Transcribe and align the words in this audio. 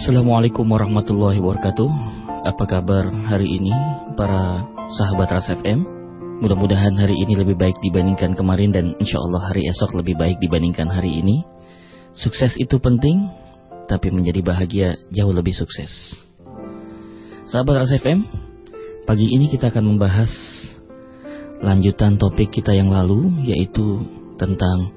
Assalamualaikum 0.00 0.64
warahmatullahi 0.64 1.44
wabarakatuh. 1.44 1.90
Apa 2.48 2.64
kabar 2.64 3.12
hari 3.28 3.60
ini 3.60 3.68
para 4.16 4.64
sahabat 4.96 5.28
Ras 5.28 5.52
FM? 5.52 5.84
Mudah-mudahan 6.40 6.96
hari 6.96 7.20
ini 7.20 7.36
lebih 7.36 7.52
baik 7.60 7.76
dibandingkan 7.84 8.32
kemarin 8.32 8.72
dan 8.72 8.96
insya 8.96 9.20
Allah 9.20 9.52
hari 9.52 9.68
esok 9.68 10.00
lebih 10.00 10.16
baik 10.16 10.40
dibandingkan 10.40 10.88
hari 10.88 11.20
ini. 11.20 11.44
Sukses 12.16 12.56
itu 12.56 12.80
penting, 12.80 13.28
tapi 13.92 14.08
menjadi 14.08 14.40
bahagia 14.40 14.96
jauh 15.12 15.36
lebih 15.36 15.52
sukses. 15.52 15.92
Sahabat 17.44 17.84
Ras 17.84 17.92
FM, 17.92 18.24
pagi 19.04 19.28
ini 19.28 19.52
kita 19.52 19.68
akan 19.68 19.84
membahas 19.84 20.32
lanjutan 21.60 22.16
topik 22.16 22.48
kita 22.48 22.72
yang 22.72 22.88
lalu 22.88 23.52
yaitu 23.52 24.00
tentang 24.40 24.96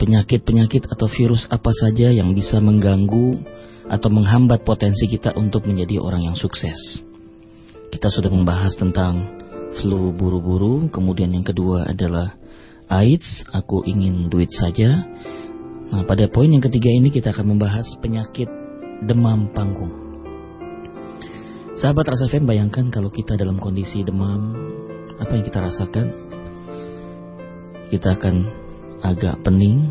penyakit-penyakit 0.00 0.88
atau 0.88 1.12
virus 1.12 1.44
apa 1.52 1.76
saja 1.76 2.08
yang 2.08 2.32
bisa 2.32 2.56
mengganggu 2.56 3.59
atau 3.90 4.06
menghambat 4.06 4.62
potensi 4.62 5.10
kita 5.10 5.34
untuk 5.34 5.66
menjadi 5.66 5.98
orang 5.98 6.30
yang 6.30 6.36
sukses. 6.38 7.02
Kita 7.90 8.06
sudah 8.06 8.30
membahas 8.30 8.78
tentang 8.78 9.42
flu 9.82 10.14
buru-buru, 10.14 10.86
kemudian 10.94 11.34
yang 11.34 11.42
kedua 11.42 11.90
adalah 11.90 12.38
AIDS, 12.86 13.42
aku 13.50 13.82
ingin 13.82 14.30
duit 14.30 14.54
saja. 14.54 15.10
Nah, 15.90 16.06
pada 16.06 16.30
poin 16.30 16.46
yang 16.46 16.62
ketiga 16.62 16.86
ini 16.86 17.10
kita 17.10 17.34
akan 17.34 17.58
membahas 17.58 17.86
penyakit 17.98 18.46
demam 19.02 19.50
panggung. 19.50 19.90
Sahabat 21.82 22.14
rasa 22.14 22.30
fan 22.30 22.46
bayangkan 22.46 22.94
kalau 22.94 23.10
kita 23.10 23.34
dalam 23.34 23.58
kondisi 23.58 24.06
demam, 24.06 24.54
apa 25.18 25.34
yang 25.34 25.42
kita 25.42 25.58
rasakan? 25.58 26.06
Kita 27.90 28.14
akan 28.14 28.36
agak 29.02 29.42
pening, 29.42 29.90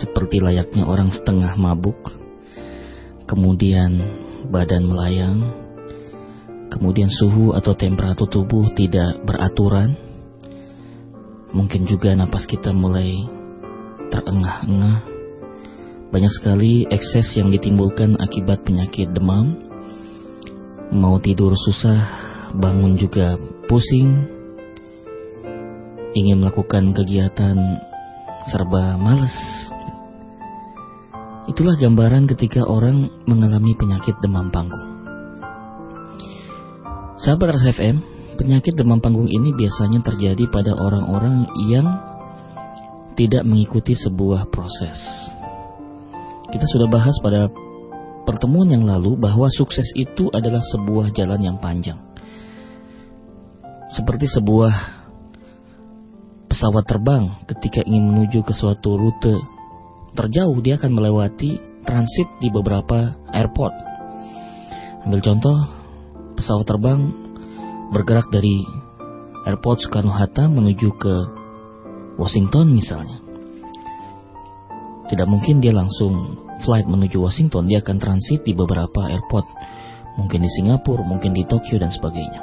seperti 0.00 0.40
layaknya 0.40 0.88
orang 0.88 1.12
setengah 1.12 1.52
mabuk, 1.60 2.23
kemudian 3.24 4.00
badan 4.48 4.84
melayang, 4.84 5.38
kemudian 6.68 7.08
suhu 7.08 7.56
atau 7.56 7.72
temperatur 7.76 8.28
tubuh 8.28 8.72
tidak 8.76 9.20
beraturan, 9.24 9.96
mungkin 11.54 11.86
juga 11.86 12.12
napas 12.12 12.44
kita 12.44 12.74
mulai 12.74 13.24
terengah-engah. 14.10 14.98
Banyak 16.14 16.32
sekali 16.34 16.86
ekses 16.94 17.34
yang 17.34 17.50
ditimbulkan 17.50 18.14
akibat 18.22 18.62
penyakit 18.62 19.10
demam. 19.10 19.58
Mau 20.94 21.18
tidur 21.18 21.58
susah, 21.58 22.06
bangun 22.54 22.94
juga 22.94 23.34
pusing, 23.66 24.30
ingin 26.14 26.38
melakukan 26.38 26.94
kegiatan 26.94 27.58
serba 28.46 28.94
males. 28.94 29.34
Itulah 31.44 31.76
gambaran 31.76 32.24
ketika 32.32 32.64
orang 32.64 33.12
mengalami 33.28 33.76
penyakit 33.76 34.16
demam 34.24 34.48
panggung. 34.48 34.96
Sahabat 37.20 37.60
RSFM, 37.60 38.00
penyakit 38.40 38.72
demam 38.72 38.96
panggung 38.96 39.28
ini 39.28 39.52
biasanya 39.52 40.00
terjadi 40.00 40.48
pada 40.48 40.72
orang-orang 40.72 41.44
yang 41.68 41.84
tidak 43.12 43.44
mengikuti 43.44 43.92
sebuah 43.92 44.48
proses. 44.48 44.96
Kita 46.48 46.64
sudah 46.64 46.88
bahas 46.88 47.12
pada 47.20 47.52
pertemuan 48.24 48.72
yang 48.72 48.88
lalu 48.88 49.20
bahwa 49.20 49.52
sukses 49.52 49.92
itu 49.92 50.32
adalah 50.32 50.64
sebuah 50.64 51.12
jalan 51.12 51.44
yang 51.44 51.56
panjang. 51.60 52.00
Seperti 53.92 54.32
sebuah 54.32 54.72
pesawat 56.48 56.88
terbang 56.88 57.36
ketika 57.46 57.84
ingin 57.84 58.10
menuju 58.10 58.42
ke 58.42 58.56
suatu 58.56 58.96
rute 58.96 59.53
terjauh 60.14 60.56
dia 60.62 60.78
akan 60.78 60.90
melewati 60.94 61.58
transit 61.84 62.26
di 62.40 62.48
beberapa 62.48 63.14
airport. 63.34 63.74
Ambil 65.04 65.20
contoh, 65.20 65.56
pesawat 66.38 66.64
terbang 66.64 67.12
bergerak 67.92 68.32
dari 68.32 68.64
airport 69.44 69.84
Soekarno-Hatta 69.84 70.48
menuju 70.48 70.88
ke 70.96 71.14
Washington 72.16 72.72
misalnya. 72.72 73.20
Tidak 75.04 75.28
mungkin 75.28 75.60
dia 75.60 75.76
langsung 75.76 76.40
flight 76.64 76.88
menuju 76.88 77.20
Washington, 77.20 77.68
dia 77.68 77.84
akan 77.84 78.00
transit 78.00 78.40
di 78.46 78.56
beberapa 78.56 79.04
airport. 79.12 79.44
Mungkin 80.16 80.40
di 80.40 80.48
Singapura, 80.48 81.04
mungkin 81.04 81.36
di 81.36 81.44
Tokyo 81.44 81.76
dan 81.76 81.92
sebagainya. 81.92 82.40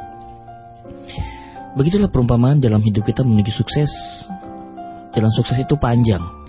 Begitulah 1.73 2.11
perumpamaan 2.11 2.59
dalam 2.59 2.83
hidup 2.83 3.07
kita 3.07 3.23
menuju 3.23 3.49
sukses. 3.55 3.89
Jalan 5.15 5.31
sukses 5.33 5.55
itu 5.55 5.79
panjang. 5.79 6.40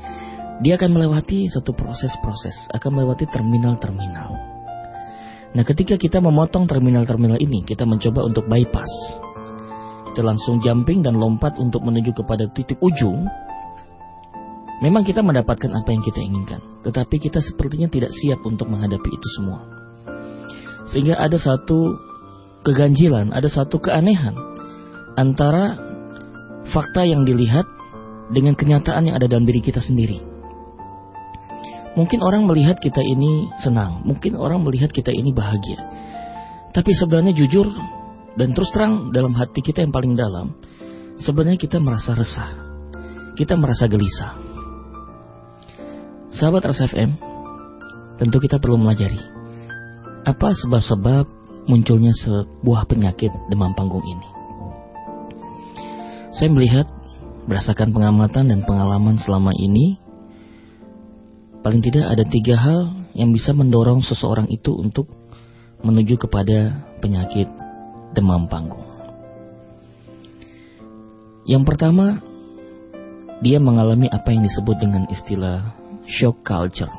Dia 0.63 0.79
akan 0.79 0.95
melewati 0.95 1.51
satu 1.51 1.75
proses-proses, 1.75 2.55
akan 2.71 2.91
melewati 2.95 3.27
terminal-terminal. 3.27 4.31
Nah, 5.59 5.65
ketika 5.67 5.99
kita 5.99 6.23
memotong 6.23 6.71
terminal-terminal 6.71 7.37
ini, 7.43 7.67
kita 7.67 7.83
mencoba 7.83 8.23
untuk 8.23 8.47
bypass. 8.47 8.89
Kita 10.15 10.23
langsung 10.23 10.63
jumping 10.63 11.03
dan 11.03 11.19
lompat 11.19 11.59
untuk 11.59 11.83
menuju 11.83 12.15
kepada 12.15 12.47
titik 12.55 12.79
ujung. 12.79 13.27
Memang 14.87 15.03
kita 15.03 15.19
mendapatkan 15.19 15.69
apa 15.75 15.91
yang 15.91 16.03
kita 16.07 16.23
inginkan, 16.23 16.63
tetapi 16.87 17.19
kita 17.19 17.43
sepertinya 17.43 17.91
tidak 17.91 18.15
siap 18.15 18.39
untuk 18.47 18.71
menghadapi 18.71 19.11
itu 19.11 19.29
semua. 19.35 19.67
Sehingga 20.95 21.19
ada 21.19 21.43
satu 21.43 21.99
keganjilan, 22.63 23.35
ada 23.35 23.51
satu 23.51 23.83
keanehan 23.83 24.39
antara 25.19 25.75
fakta 26.71 27.03
yang 27.03 27.27
dilihat 27.27 27.67
dengan 28.31 28.55
kenyataan 28.55 29.11
yang 29.11 29.19
ada 29.19 29.27
dalam 29.27 29.43
diri 29.43 29.59
kita 29.59 29.83
sendiri. 29.83 30.32
Mungkin 31.93 32.25
orang 32.25 32.49
melihat 32.49 32.81
kita 32.81 33.05
ini 33.05 33.53
senang, 33.61 34.01
mungkin 34.09 34.41
orang 34.41 34.65
melihat 34.65 34.89
kita 34.89 35.13
ini 35.13 35.29
bahagia. 35.33 35.77
Tapi 36.73 36.91
sebenarnya 36.97 37.37
jujur 37.37 37.69
dan 38.41 38.57
terus 38.57 38.73
terang 38.73 39.13
dalam 39.13 39.37
hati 39.37 39.61
kita 39.61 39.85
yang 39.85 39.93
paling 39.93 40.17
dalam, 40.17 40.57
sebenarnya 41.21 41.61
kita 41.61 41.77
merasa 41.77 42.17
resah. 42.17 42.51
Kita 43.37 43.57
merasa 43.61 43.85
gelisah. 43.89 44.33
Sahabat 46.33 46.65
RSFM, 46.73 47.13
tentu 48.17 48.41
kita 48.41 48.57
perlu 48.57 48.81
melajari 48.81 49.21
apa 50.23 50.55
sebab-sebab 50.55 51.25
munculnya 51.67 52.15
sebuah 52.15 52.87
penyakit 52.91 53.31
demam 53.51 53.75
panggung 53.75 54.03
ini. 54.03 54.29
Saya 56.33 56.49
melihat 56.49 56.87
berdasarkan 57.47 57.93
pengamatan 57.93 58.51
dan 58.51 58.61
pengalaman 58.65 59.21
selama 59.21 59.53
ini, 59.59 60.02
paling 61.63 61.81
tidak 61.81 62.11
ada 62.11 62.27
tiga 62.27 62.59
hal 62.59 63.07
yang 63.15 63.31
bisa 63.31 63.55
mendorong 63.55 64.03
seseorang 64.03 64.51
itu 64.51 64.75
untuk 64.75 65.07
menuju 65.83 66.19
kepada 66.19 66.83
penyakit 66.99 67.47
demam 68.15 68.51
panggung. 68.51 68.87
Yang 71.43 71.65
pertama, 71.67 72.23
dia 73.43 73.59
mengalami 73.59 74.07
apa 74.07 74.31
yang 74.31 74.47
disebut 74.47 74.79
dengan 74.79 75.11
istilah 75.11 75.75
shock 76.07 76.47
culture. 76.47 76.91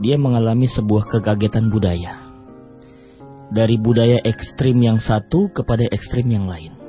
Dia 0.00 0.16
mengalami 0.16 0.64
sebuah 0.64 1.12
kegagetan 1.12 1.68
budaya. 1.68 2.16
Dari 3.52 3.76
budaya 3.76 4.24
ekstrim 4.24 4.80
yang 4.80 4.96
satu 4.96 5.52
kepada 5.52 5.84
ekstrim 5.92 6.32
yang 6.32 6.48
lain 6.48 6.79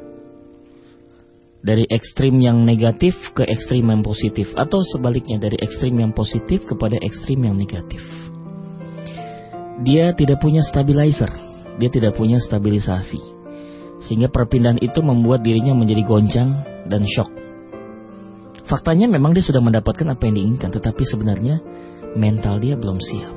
dari 1.62 1.86
ekstrim 1.86 2.42
yang 2.42 2.66
negatif 2.66 3.14
ke 3.38 3.46
ekstrim 3.46 3.86
yang 3.90 4.02
positif 4.02 4.50
atau 4.58 4.82
sebaliknya 4.82 5.38
dari 5.38 5.58
ekstrim 5.62 5.94
yang 6.02 6.12
positif 6.14 6.66
kepada 6.66 6.98
ekstrim 6.98 7.46
yang 7.46 7.54
negatif. 7.54 8.02
Dia 9.82 10.14
tidak 10.14 10.42
punya 10.42 10.62
stabilizer, 10.66 11.30
dia 11.78 11.90
tidak 11.90 12.18
punya 12.18 12.42
stabilisasi. 12.42 13.22
Sehingga 14.02 14.34
perpindahan 14.34 14.82
itu 14.82 15.02
membuat 15.06 15.46
dirinya 15.46 15.78
menjadi 15.78 16.02
goncang 16.06 16.50
dan 16.90 17.06
shock. 17.06 17.30
Faktanya 18.66 19.06
memang 19.10 19.38
dia 19.38 19.46
sudah 19.46 19.62
mendapatkan 19.62 20.06
apa 20.10 20.26
yang 20.26 20.36
diinginkan, 20.38 20.74
tetapi 20.74 21.04
sebenarnya 21.06 21.62
mental 22.18 22.58
dia 22.58 22.78
belum 22.78 22.98
siap. 22.98 23.34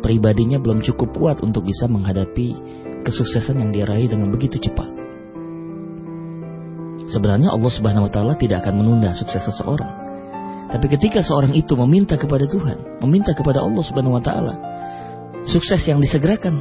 Pribadinya 0.00 0.60
belum 0.60 0.84
cukup 0.84 1.16
kuat 1.16 1.36
untuk 1.40 1.64
bisa 1.64 1.88
menghadapi 1.88 2.56
kesuksesan 3.04 3.60
yang 3.60 3.70
dia 3.72 3.84
raih 3.88 4.08
dengan 4.08 4.32
begitu 4.32 4.60
cepat. 4.60 4.93
Sebenarnya 7.14 7.54
Allah 7.54 7.70
Subhanahu 7.70 8.10
wa 8.10 8.12
taala 8.12 8.34
tidak 8.34 8.66
akan 8.66 8.82
menunda 8.82 9.14
sukses 9.14 9.38
seseorang. 9.46 10.02
Tapi 10.74 10.90
ketika 10.90 11.22
seorang 11.22 11.54
itu 11.54 11.78
meminta 11.78 12.18
kepada 12.18 12.50
Tuhan, 12.50 12.98
meminta 12.98 13.30
kepada 13.30 13.62
Allah 13.62 13.82
Subhanahu 13.86 14.18
wa 14.18 14.22
taala 14.24 14.54
sukses 15.46 15.78
yang 15.86 16.02
disegerakan, 16.02 16.58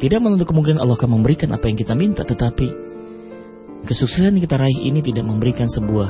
tidak 0.00 0.24
menuntut 0.24 0.48
kemungkinan 0.48 0.80
Allah 0.80 0.96
akan 0.96 1.20
memberikan 1.20 1.52
apa 1.52 1.68
yang 1.68 1.76
kita 1.76 1.92
minta, 1.92 2.24
tetapi 2.24 2.72
kesuksesan 3.84 4.40
yang 4.40 4.44
kita 4.48 4.56
raih 4.56 4.80
ini 4.88 5.04
tidak 5.04 5.28
memberikan 5.28 5.68
sebuah 5.68 6.08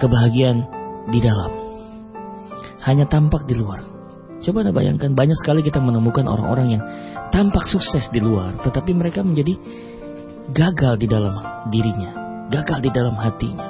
kebahagiaan 0.00 0.64
di 1.12 1.20
dalam. 1.20 1.52
Hanya 2.80 3.04
tampak 3.12 3.44
di 3.44 3.60
luar. 3.60 3.84
Coba 4.40 4.62
anda 4.62 4.72
bayangkan, 4.72 5.12
banyak 5.12 5.36
sekali 5.42 5.60
kita 5.60 5.82
menemukan 5.82 6.24
orang-orang 6.24 6.78
yang 6.78 6.82
tampak 7.34 7.66
sukses 7.68 8.08
di 8.08 8.22
luar, 8.22 8.56
tetapi 8.62 8.94
mereka 8.94 9.20
menjadi 9.20 9.58
gagal 10.54 10.94
di 11.02 11.06
dalam 11.10 11.34
dirinya, 11.70 12.12
gagal 12.52 12.78
di 12.86 12.90
dalam 12.94 13.18
hatinya. 13.18 13.66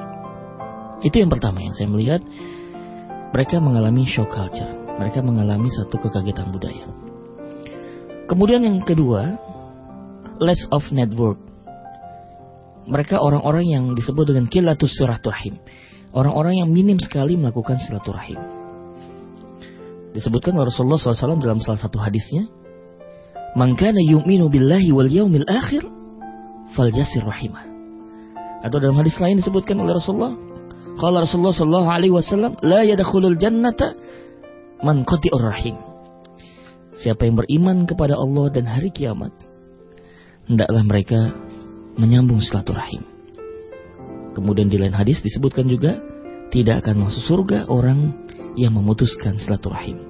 Itu 1.00 1.20
yang 1.20 1.32
pertama 1.32 1.60
yang 1.64 1.72
saya 1.76 1.88
melihat 1.88 2.20
mereka 3.32 3.60
mengalami 3.60 4.04
shock 4.08 4.32
culture. 4.32 4.68
Mereka 4.96 5.20
mengalami 5.20 5.68
satu 5.68 6.00
kekagetan 6.00 6.48
budaya. 6.56 6.88
Kemudian 8.32 8.64
yang 8.64 8.80
kedua, 8.80 9.36
less 10.40 10.64
of 10.72 10.88
network. 10.88 11.36
Mereka 12.88 13.20
orang-orang 13.20 13.66
yang 13.68 13.84
disebut 13.92 14.32
dengan 14.32 14.48
kilatus 14.48 14.96
silaturahim. 14.96 15.60
Orang-orang 16.16 16.64
yang 16.64 16.72
minim 16.72 16.96
sekali 16.96 17.36
melakukan 17.36 17.76
silaturahim. 17.76 18.40
Disebutkan 20.16 20.56
oleh 20.56 20.72
Rasulullah 20.72 20.96
SAW 20.96 21.44
dalam 21.44 21.60
salah 21.60 21.76
satu 21.76 22.00
hadisnya, 22.00 22.48
Man 23.52 23.76
kana 23.76 24.00
yu'minu 24.00 24.48
billahi 24.48 24.96
wal 24.96 25.12
yaumil 25.12 25.44
akhir 25.44 25.95
faljasir 26.76 27.24
rahimah. 27.24 27.64
Atau 28.60 28.78
dalam 28.78 29.00
hadis 29.00 29.16
lain 29.16 29.40
disebutkan 29.40 29.80
oleh 29.80 29.96
Rasulullah, 29.96 30.36
kalau 30.96 31.24
Rasulullah 31.24 31.56
sallallahu 31.56 31.88
alaihi 31.88 32.14
wasallam, 32.14 32.56
la 32.60 32.84
yadkhulul 32.84 33.36
jannata 33.40 33.96
man 34.84 35.04
qati'ur 35.08 35.40
rahim. 35.40 35.76
Siapa 36.96 37.28
yang 37.28 37.36
beriman 37.36 37.84
kepada 37.84 38.16
Allah 38.16 38.48
dan 38.48 38.64
hari 38.64 38.88
kiamat, 38.88 39.32
hendaklah 40.48 40.82
mereka 40.84 41.36
menyambung 42.00 42.40
silaturahim. 42.40 43.04
Kemudian 44.32 44.68
di 44.72 44.76
lain 44.80 44.96
hadis 44.96 45.20
disebutkan 45.20 45.68
juga 45.68 46.00
tidak 46.48 46.84
akan 46.84 47.08
masuk 47.08 47.24
surga 47.24 47.68
orang 47.68 48.16
yang 48.56 48.72
memutuskan 48.72 49.36
silaturahim. 49.36 50.00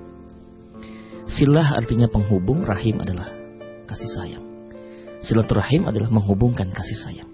Silah 1.27 1.75
artinya 1.75 2.07
penghubung, 2.07 2.63
rahim 2.63 3.03
adalah 3.03 3.27
kasih 3.91 4.11
sayang. 4.15 4.46
Silaturahim 5.25 5.89
adalah 5.89 6.13
menghubungkan 6.13 6.69
kasih 6.73 6.99
sayang. 7.01 7.31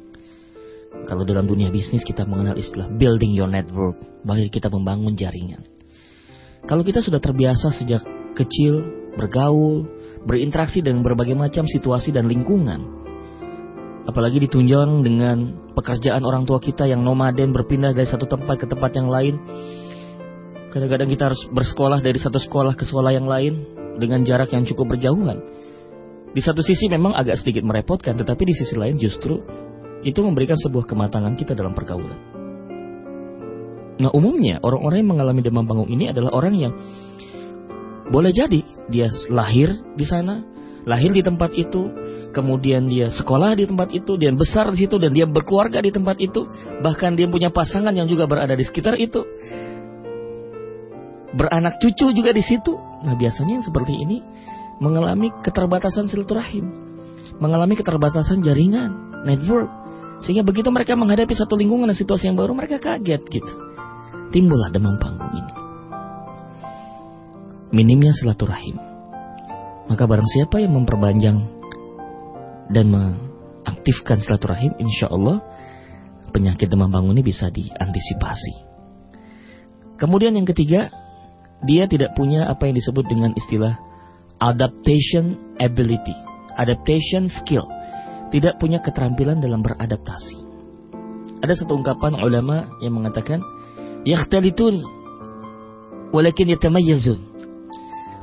Kalau 1.03 1.27
dalam 1.27 1.51
dunia 1.51 1.73
bisnis 1.73 2.07
kita 2.07 2.23
mengenal 2.23 2.55
istilah 2.55 2.87
building 2.95 3.35
your 3.35 3.51
network, 3.51 3.99
bagi 4.23 4.47
kita 4.53 4.71
membangun 4.71 5.19
jaringan. 5.19 5.67
Kalau 6.63 6.87
kita 6.87 7.03
sudah 7.03 7.19
terbiasa 7.19 7.75
sejak 7.75 8.07
kecil 8.39 8.87
bergaul, 9.19 9.83
berinteraksi 10.23 10.79
dengan 10.79 11.03
berbagai 11.03 11.35
macam 11.35 11.67
situasi 11.67 12.15
dan 12.15 12.31
lingkungan, 12.31 13.03
apalagi 14.07 14.39
ditunjang 14.47 15.03
dengan 15.03 15.37
pekerjaan 15.75 16.23
orang 16.23 16.47
tua 16.47 16.63
kita 16.63 16.87
yang 16.87 17.03
nomaden 17.03 17.51
berpindah 17.51 17.91
dari 17.91 18.07
satu 18.07 18.31
tempat 18.31 18.63
ke 18.63 18.67
tempat 18.71 18.95
yang 18.95 19.11
lain. 19.11 19.35
Kadang-kadang 20.71 21.09
kita 21.13 21.25
harus 21.35 21.43
bersekolah 21.53 22.01
dari 22.01 22.17
satu 22.17 22.41
sekolah 22.41 22.79
ke 22.79 22.87
sekolah 22.89 23.13
yang 23.13 23.29
lain 23.29 23.61
dengan 24.01 24.25
jarak 24.25 24.55
yang 24.57 24.65
cukup 24.65 24.97
berjauhan. 24.97 25.52
Di 26.33 26.41
satu 26.41 26.65
sisi 26.65 26.89
memang 26.89 27.13
agak 27.13 27.45
sedikit 27.45 27.61
merepotkan, 27.65 28.17
tetapi 28.17 28.43
di 28.49 28.55
sisi 28.57 28.73
lain 28.73 28.97
justru 28.97 29.45
itu 30.03 30.19
memberikan 30.25 30.57
sebuah 30.57 30.89
kematangan 30.89 31.37
kita 31.37 31.53
dalam 31.53 31.77
pergaulan. 31.77 32.19
Nah 34.03 34.11
umumnya 34.11 34.59
orang-orang 34.65 35.05
yang 35.05 35.11
mengalami 35.15 35.41
demam 35.45 35.65
panggung 35.69 35.93
ini 35.93 36.11
adalah 36.11 36.33
orang 36.33 36.55
yang 36.57 36.73
boleh 38.09 38.33
jadi 38.35 38.65
dia 38.89 39.13
lahir 39.31 39.77
di 39.95 40.05
sana, 40.09 40.43
lahir 40.89 41.13
di 41.15 41.23
tempat 41.23 41.55
itu, 41.55 41.87
kemudian 42.35 42.89
dia 42.89 43.13
sekolah 43.13 43.55
di 43.55 43.69
tempat 43.69 43.93
itu, 43.93 44.19
dia 44.19 44.33
besar 44.35 44.73
di 44.73 44.85
situ 44.85 44.97
dan 44.99 45.15
dia 45.15 45.29
berkeluarga 45.29 45.79
di 45.79 45.93
tempat 45.95 46.19
itu, 46.19 46.49
bahkan 46.83 47.15
dia 47.15 47.29
punya 47.29 47.53
pasangan 47.53 47.93
yang 47.95 48.09
juga 48.11 48.27
berada 48.27 48.57
di 48.57 48.65
sekitar 48.65 48.99
itu. 48.99 49.23
Beranak 51.33 51.81
cucu 51.81 52.13
juga 52.13 52.37
di 52.37 52.45
situ. 52.45 52.77
Nah, 52.77 53.17
biasanya 53.17 53.61
yang 53.61 53.65
seperti 53.65 53.97
ini 53.97 54.21
mengalami 54.83 55.31
keterbatasan 55.47 56.11
silaturahim, 56.11 56.67
mengalami 57.39 57.79
keterbatasan 57.79 58.43
jaringan, 58.43 59.23
network. 59.23 59.71
Sehingga 60.27 60.43
begitu 60.43 60.71
mereka 60.75 60.99
menghadapi 60.99 61.35
satu 61.39 61.55
lingkungan 61.55 61.87
dan 61.91 61.99
situasi 61.99 62.27
yang 62.31 62.39
baru, 62.39 62.51
mereka 62.55 62.83
kaget 62.83 63.23
gitu. 63.31 63.53
Timbullah 64.35 64.75
demam 64.75 64.99
panggung 64.99 65.31
ini. 65.39 65.53
Minimnya 67.73 68.11
silaturahim. 68.15 68.77
Maka 69.87 70.05
barang 70.07 70.29
siapa 70.29 70.63
yang 70.63 70.75
memperpanjang 70.79 71.39
dan 72.71 72.87
mengaktifkan 72.91 74.23
silaturahim, 74.23 74.75
insya 74.79 75.11
Allah 75.11 75.43
penyakit 76.31 76.71
demam 76.71 76.91
panggung 76.91 77.15
ini 77.19 77.23
bisa 77.27 77.51
diantisipasi. 77.51 78.71
Kemudian 79.99 80.35
yang 80.35 80.47
ketiga, 80.47 80.91
dia 81.63 81.87
tidak 81.87 82.15
punya 82.19 82.51
apa 82.51 82.67
yang 82.67 82.75
disebut 82.75 83.07
dengan 83.07 83.31
istilah 83.39 83.92
adaptation 84.43 85.55
ability, 85.63 86.15
adaptation 86.59 87.31
skill, 87.31 87.63
tidak 88.35 88.59
punya 88.59 88.83
keterampilan 88.83 89.39
dalam 89.39 89.63
beradaptasi. 89.63 90.51
Ada 91.47 91.63
satu 91.63 91.79
ungkapan 91.79 92.19
ulama 92.19 92.67
yang 92.83 92.99
mengatakan, 92.99 93.39
yakhtalitun 94.03 94.83
walakin 96.11 96.51
yatamayyazun. 96.59 97.23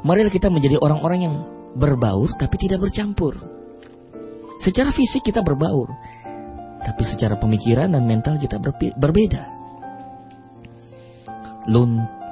Marilah 0.03 0.31
kita 0.31 0.51
menjadi 0.51 0.79
orang-orang 0.79 1.19
yang 1.23 1.35
berbaur 1.75 2.35
tapi 2.35 2.55
tidak 2.59 2.83
bercampur. 2.83 3.35
Secara 4.59 4.91
fisik 4.91 5.23
kita 5.23 5.39
berbaur, 5.39 5.87
tapi 6.83 7.03
secara 7.07 7.39
pemikiran 7.39 7.95
dan 7.95 8.03
mental 8.03 8.35
kita 8.39 8.59
berbeda. 8.99 9.43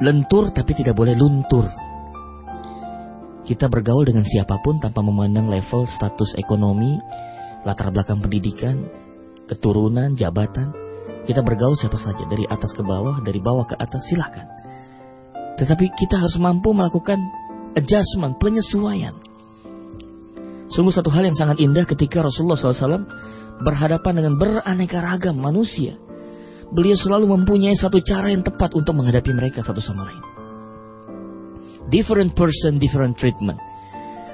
Lentur 0.03 0.51
tapi 0.51 0.71
tidak 0.75 0.95
boleh 0.95 1.15
luntur. 1.15 1.86
Kita 3.47 3.71
bergaul 3.71 4.03
dengan 4.03 4.27
siapa 4.27 4.59
pun 4.59 4.75
tanpa 4.83 4.99
memandang 4.99 5.47
level 5.47 5.87
status 5.87 6.35
ekonomi, 6.35 6.99
latar 7.63 7.95
belakang 7.95 8.19
pendidikan, 8.19 8.83
keturunan, 9.47 10.19
jabatan. 10.19 10.75
Kita 11.23 11.39
bergaul 11.39 11.79
siapa 11.79 11.95
saja, 11.95 12.27
dari 12.27 12.43
atas 12.43 12.75
ke 12.75 12.83
bawah, 12.83 13.23
dari 13.23 13.39
bawah 13.39 13.63
ke 13.63 13.79
atas, 13.79 14.03
silahkan. 14.11 14.43
Tetapi 15.63 15.95
kita 15.95 16.19
harus 16.19 16.35
mampu 16.35 16.75
melakukan 16.75 17.23
adjustment, 17.79 18.35
penyesuaian. 18.35 19.15
Sungguh 20.67 20.91
satu 20.91 21.07
hal 21.07 21.31
yang 21.31 21.37
sangat 21.39 21.63
indah 21.63 21.87
ketika 21.87 22.19
Rasulullah 22.19 22.59
SAW 22.59 23.07
berhadapan 23.63 24.13
dengan 24.19 24.33
beraneka 24.35 24.99
ragam 24.99 25.39
manusia. 25.39 25.95
Beliau 26.67 26.99
selalu 26.99 27.31
mempunyai 27.31 27.79
satu 27.79 28.03
cara 28.03 28.27
yang 28.27 28.43
tepat 28.43 28.75
untuk 28.75 28.91
menghadapi 28.91 29.31
mereka 29.31 29.63
satu 29.63 29.79
sama 29.79 30.03
lain. 30.03 30.36
Different 31.87 32.35
person, 32.35 32.83
different 32.83 33.15
treatment. 33.15 33.59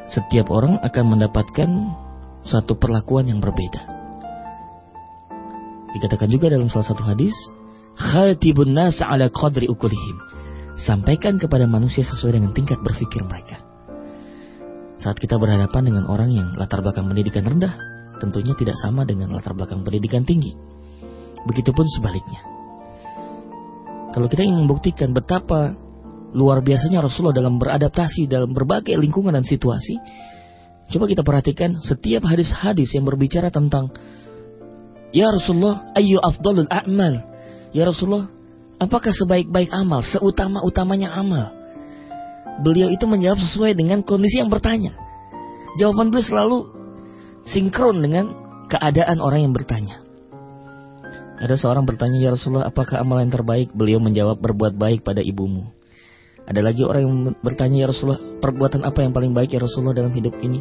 Setiap 0.10 0.50
orang 0.50 0.82
akan 0.82 1.06
mendapatkan 1.14 1.70
satu 2.50 2.74
perlakuan 2.82 3.30
yang 3.30 3.38
berbeda. 3.38 3.82
Dikatakan 5.94 6.34
juga 6.34 6.50
dalam 6.50 6.74
salah 6.74 6.90
satu 6.90 7.06
hadis, 7.06 7.34
khatibun 7.94 8.74
nas 8.74 8.98
ala 9.06 9.30
qadri 9.30 9.70
ukulihim. 9.70 10.18
Sampaikan 10.82 11.38
kepada 11.38 11.70
manusia 11.70 12.02
sesuai 12.02 12.42
dengan 12.42 12.58
tingkat 12.58 12.82
berpikir 12.82 13.22
mereka. 13.22 13.62
Saat 14.98 15.22
kita 15.22 15.38
berhadapan 15.38 15.94
dengan 15.94 16.10
orang 16.10 16.34
yang 16.34 16.58
latar 16.58 16.82
belakang 16.82 17.06
pendidikan 17.06 17.46
rendah, 17.46 17.78
tentunya 18.18 18.58
tidak 18.58 18.74
sama 18.82 19.06
dengan 19.06 19.30
latar 19.30 19.54
belakang 19.54 19.86
pendidikan 19.86 20.26
tinggi. 20.26 20.58
Begitupun 21.46 21.86
sebaliknya. 21.86 22.42
Kalau 24.18 24.26
kita 24.26 24.42
ingin 24.42 24.66
membuktikan 24.66 25.14
betapa 25.14 25.78
luar 26.34 26.66
biasanya 26.66 27.06
Rasulullah 27.06 27.38
dalam 27.38 27.62
beradaptasi 27.62 28.26
dalam 28.26 28.52
berbagai 28.52 28.98
lingkungan 28.98 29.38
dan 29.38 29.46
situasi. 29.46 30.02
Coba 30.90 31.06
kita 31.08 31.22
perhatikan 31.22 31.80
setiap 31.80 32.26
hadis-hadis 32.28 32.92
yang 32.94 33.06
berbicara 33.08 33.54
tentang 33.54 33.94
Ya 35.14 35.30
Rasulullah, 35.30 35.94
ayu 35.94 36.18
afdalul 36.18 36.66
a'mal. 36.74 37.22
Ya 37.70 37.86
Rasulullah, 37.86 38.34
apakah 38.82 39.14
sebaik-baik 39.14 39.70
amal, 39.70 40.02
seutama-utamanya 40.02 41.14
amal? 41.14 41.54
Beliau 42.66 42.90
itu 42.90 43.06
menjawab 43.06 43.38
sesuai 43.38 43.78
dengan 43.78 44.02
kondisi 44.02 44.42
yang 44.42 44.50
bertanya. 44.50 44.98
Jawaban 45.78 46.10
beliau 46.10 46.26
selalu 46.26 46.58
sinkron 47.46 48.02
dengan 48.02 48.34
keadaan 48.74 49.22
orang 49.22 49.46
yang 49.46 49.54
bertanya. 49.54 50.02
Ada 51.38 51.62
seorang 51.62 51.86
bertanya, 51.86 52.18
Ya 52.18 52.34
Rasulullah, 52.34 52.74
apakah 52.74 52.98
amal 52.98 53.22
yang 53.22 53.30
terbaik? 53.30 53.70
Beliau 53.70 54.02
menjawab, 54.02 54.42
berbuat 54.42 54.74
baik 54.74 55.06
pada 55.06 55.22
ibumu. 55.22 55.70
Ada 56.44 56.60
lagi 56.60 56.84
orang 56.84 57.02
yang 57.08 57.16
bertanya 57.40 57.78
ya 57.84 57.88
Rasulullah, 57.88 58.20
perbuatan 58.44 58.84
apa 58.84 59.00
yang 59.00 59.16
paling 59.16 59.32
baik 59.32 59.56
ya 59.56 59.64
Rasulullah 59.64 59.96
dalam 59.96 60.12
hidup 60.12 60.36
ini? 60.44 60.60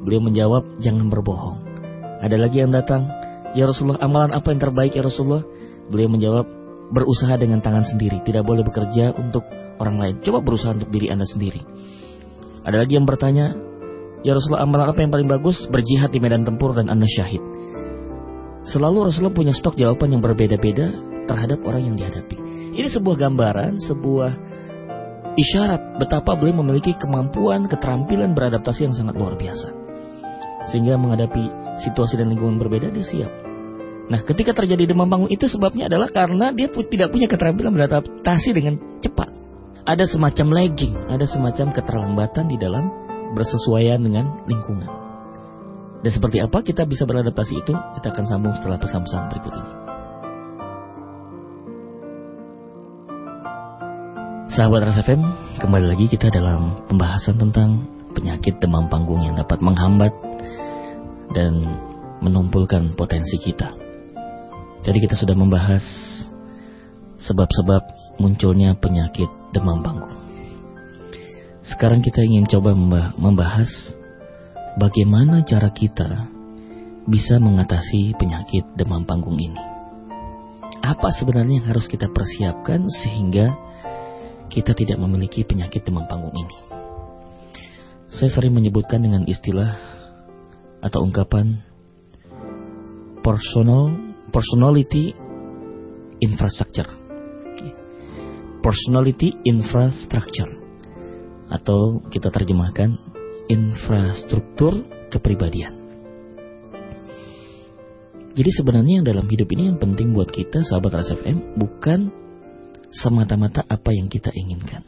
Beliau 0.00 0.24
menjawab, 0.24 0.80
jangan 0.80 1.12
berbohong. 1.12 1.60
Ada 2.24 2.40
lagi 2.40 2.64
yang 2.64 2.72
datang, 2.72 3.04
ya 3.52 3.68
Rasulullah, 3.68 4.00
amalan 4.00 4.32
apa 4.32 4.48
yang 4.48 4.60
terbaik 4.64 4.96
ya 4.96 5.04
Rasulullah? 5.04 5.44
Beliau 5.92 6.08
menjawab, 6.08 6.46
berusaha 6.96 7.36
dengan 7.36 7.60
tangan 7.60 7.84
sendiri, 7.84 8.24
tidak 8.24 8.48
boleh 8.48 8.64
bekerja 8.64 9.12
untuk 9.20 9.44
orang 9.76 9.96
lain. 10.00 10.14
Coba 10.24 10.40
berusaha 10.40 10.72
untuk 10.72 10.88
diri 10.88 11.12
Anda 11.12 11.28
sendiri. 11.28 11.60
Ada 12.64 12.88
lagi 12.88 12.96
yang 12.96 13.04
bertanya, 13.04 13.52
ya 14.24 14.32
Rasulullah, 14.32 14.64
amalan 14.64 14.88
apa 14.88 15.00
yang 15.04 15.12
paling 15.12 15.28
bagus? 15.28 15.68
Berjihad 15.68 16.08
di 16.08 16.24
medan 16.24 16.48
tempur 16.48 16.72
dan 16.72 16.88
Anda 16.88 17.04
syahid. 17.04 17.44
Selalu 18.64 19.12
Rasulullah 19.12 19.36
punya 19.36 19.52
stok 19.52 19.76
jawaban 19.76 20.08
yang 20.08 20.24
berbeda-beda 20.24 20.88
terhadap 21.28 21.60
orang 21.68 21.92
yang 21.92 21.96
dihadapi. 22.00 22.36
Ini 22.80 22.88
sebuah 22.88 23.16
gambaran, 23.28 23.80
sebuah 23.80 24.47
isyarat 25.38 26.02
betapa 26.02 26.34
beliau 26.34 26.58
memiliki 26.60 26.98
kemampuan, 26.98 27.70
keterampilan 27.70 28.34
beradaptasi 28.34 28.90
yang 28.90 28.94
sangat 28.94 29.14
luar 29.14 29.38
biasa. 29.38 29.70
Sehingga 30.74 30.98
menghadapi 30.98 31.48
situasi 31.86 32.18
dan 32.18 32.34
lingkungan 32.34 32.58
berbeda 32.58 32.90
dia 32.90 33.06
siap. 33.06 33.32
Nah, 34.08 34.24
ketika 34.24 34.56
terjadi 34.56 34.88
demam 34.88 35.06
panggung 35.06 35.30
itu 35.30 35.46
sebabnya 35.46 35.86
adalah 35.86 36.08
karena 36.10 36.50
dia 36.50 36.66
tidak 36.72 37.12
punya 37.12 37.30
keterampilan 37.30 37.72
beradaptasi 37.72 38.50
dengan 38.50 38.74
cepat. 39.04 39.30
ada 39.88 40.04
semacam 40.04 40.52
lagging, 40.52 40.92
ada 41.08 41.24
semacam 41.24 41.72
keterlambatan 41.72 42.44
di 42.52 42.60
dalam 42.60 42.92
bersesuaian 43.32 43.96
dengan 43.96 44.44
lingkungan. 44.44 44.84
Dan 46.04 46.12
seperti 46.12 46.44
apa 46.44 46.60
kita 46.60 46.84
bisa 46.84 47.08
beradaptasi 47.08 47.54
itu, 47.56 47.72
kita 47.72 48.12
akan 48.12 48.24
sambung 48.28 48.52
setelah 48.52 48.76
pesan-pesan 48.76 49.32
berikut 49.32 49.52
ini. 49.56 49.87
Sahabat 54.48 54.80
RSFM, 54.88 55.20
kembali 55.60 55.92
lagi 55.92 56.08
kita 56.08 56.32
dalam 56.32 56.80
pembahasan 56.88 57.36
tentang 57.36 57.84
penyakit 58.16 58.56
demam 58.64 58.88
panggung 58.88 59.20
yang 59.20 59.36
dapat 59.36 59.60
menghambat 59.60 60.08
dan 61.36 61.52
menumpulkan 62.24 62.96
potensi 62.96 63.36
kita. 63.36 63.76
Jadi 64.88 65.04
kita 65.04 65.20
sudah 65.20 65.36
membahas 65.36 65.84
sebab-sebab 67.28 67.82
munculnya 68.16 68.72
penyakit 68.80 69.28
demam 69.52 69.84
panggung. 69.84 70.16
Sekarang 71.68 72.00
kita 72.00 72.24
ingin 72.24 72.48
coba 72.48 72.72
membahas 73.20 73.68
bagaimana 74.80 75.44
cara 75.44 75.68
kita 75.76 76.24
bisa 77.04 77.36
mengatasi 77.36 78.16
penyakit 78.16 78.64
demam 78.80 79.04
panggung 79.04 79.36
ini. 79.36 79.60
Apa 80.80 81.12
sebenarnya 81.12 81.60
yang 81.60 81.68
harus 81.68 81.84
kita 81.84 82.08
persiapkan 82.08 82.88
sehingga 82.88 83.68
kita 84.48 84.72
tidak 84.74 84.98
memiliki 84.98 85.44
penyakit 85.44 85.84
demam 85.84 86.08
panggung 86.08 86.34
ini? 86.34 86.56
Saya 88.08 88.32
sering 88.32 88.56
menyebutkan 88.56 89.04
dengan 89.04 89.28
istilah 89.28 89.76
atau 90.80 91.04
ungkapan 91.04 91.60
personal 93.20 93.92
personality 94.32 95.12
infrastructure. 96.24 96.88
Personality 98.58 99.32
infrastructure 99.46 100.50
atau 101.48 102.04
kita 102.12 102.28
terjemahkan 102.28 102.96
infrastruktur 103.48 104.84
kepribadian. 105.08 105.72
Jadi 108.36 108.50
sebenarnya 108.54 109.02
yang 109.02 109.06
dalam 109.08 109.26
hidup 109.26 109.50
ini 109.50 109.72
yang 109.72 109.80
penting 109.82 110.14
buat 110.14 110.30
kita 110.30 110.62
sahabat 110.62 111.02
RSFM 111.02 111.58
bukan 111.58 112.12
semata-mata 112.92 113.64
apa 113.68 113.90
yang 113.92 114.08
kita 114.08 114.32
inginkan. 114.32 114.84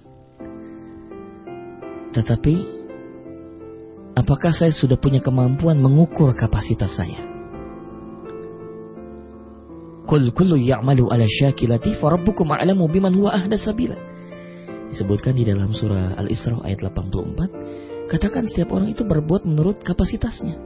Tetapi 2.11 2.55
apakah 4.19 4.51
saya 4.51 4.75
sudah 4.75 4.99
punya 4.99 5.23
kemampuan 5.23 5.79
mengukur 5.79 6.35
kapasitas 6.35 6.91
saya? 6.97 7.23
Kul 10.11 10.35
kullu 10.35 10.59
ya'malu 10.59 11.07
ala 11.07 11.23
syakilati 11.23 11.95
farabbukum 12.03 12.51
a'lamu 12.51 12.91
biman 12.91 13.15
huwa 13.15 13.31
ahda 13.31 13.55
sabila. 13.55 13.95
Disebutkan 14.91 15.39
di 15.39 15.47
dalam 15.47 15.71
surah 15.71 16.19
Al-Isra 16.19 16.59
ayat 16.67 16.83
84, 16.83 18.11
katakan 18.11 18.51
setiap 18.51 18.75
orang 18.75 18.91
itu 18.91 19.07
berbuat 19.07 19.47
menurut 19.47 19.79
kapasitasnya. 19.87 20.59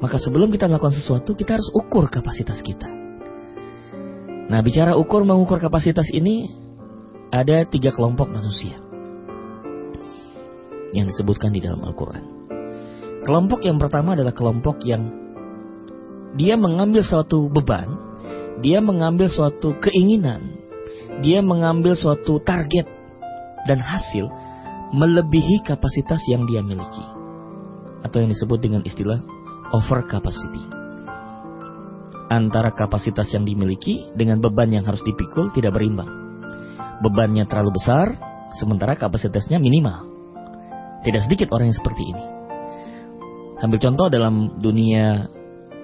Maka 0.00 0.16
sebelum 0.16 0.48
kita 0.48 0.72
melakukan 0.72 0.96
sesuatu, 0.96 1.36
kita 1.36 1.60
harus 1.60 1.68
ukur 1.76 2.08
kapasitas 2.08 2.64
kita. 2.64 3.01
Nah, 4.52 4.60
bicara 4.60 5.00
ukur 5.00 5.24
mengukur 5.24 5.56
kapasitas 5.56 6.12
ini 6.12 6.52
ada 7.32 7.64
tiga 7.64 7.88
kelompok 7.88 8.28
manusia 8.28 8.76
yang 10.92 11.08
disebutkan 11.08 11.56
di 11.56 11.64
dalam 11.64 11.80
Al-Quran. 11.80 12.20
Kelompok 13.24 13.64
yang 13.64 13.80
pertama 13.80 14.12
adalah 14.12 14.36
kelompok 14.36 14.84
yang 14.84 15.08
dia 16.36 16.60
mengambil 16.60 17.00
suatu 17.00 17.48
beban, 17.48 17.96
dia 18.60 18.84
mengambil 18.84 19.32
suatu 19.32 19.72
keinginan, 19.80 20.52
dia 21.24 21.40
mengambil 21.40 21.96
suatu 21.96 22.36
target 22.44 22.84
dan 23.64 23.80
hasil 23.80 24.28
melebihi 24.92 25.64
kapasitas 25.64 26.20
yang 26.28 26.44
dia 26.44 26.60
miliki. 26.60 27.06
Atau 28.04 28.20
yang 28.20 28.28
disebut 28.28 28.60
dengan 28.60 28.84
istilah 28.84 29.24
over 29.72 30.04
capacity. 30.04 30.81
Antara 32.32 32.72
kapasitas 32.72 33.28
yang 33.36 33.44
dimiliki 33.44 34.08
dengan 34.16 34.40
beban 34.40 34.72
yang 34.72 34.88
harus 34.88 35.04
dipikul 35.04 35.52
tidak 35.52 35.76
berimbang. 35.76 36.08
Bebannya 37.04 37.44
terlalu 37.44 37.76
besar, 37.76 38.16
sementara 38.56 38.96
kapasitasnya 38.96 39.60
minimal. 39.60 40.08
Tidak 41.04 41.28
sedikit 41.28 41.52
orang 41.52 41.68
yang 41.68 41.76
seperti 41.76 42.08
ini. 42.08 42.24
Ambil 43.60 43.84
contoh 43.84 44.08
dalam 44.08 44.64
dunia 44.64 45.28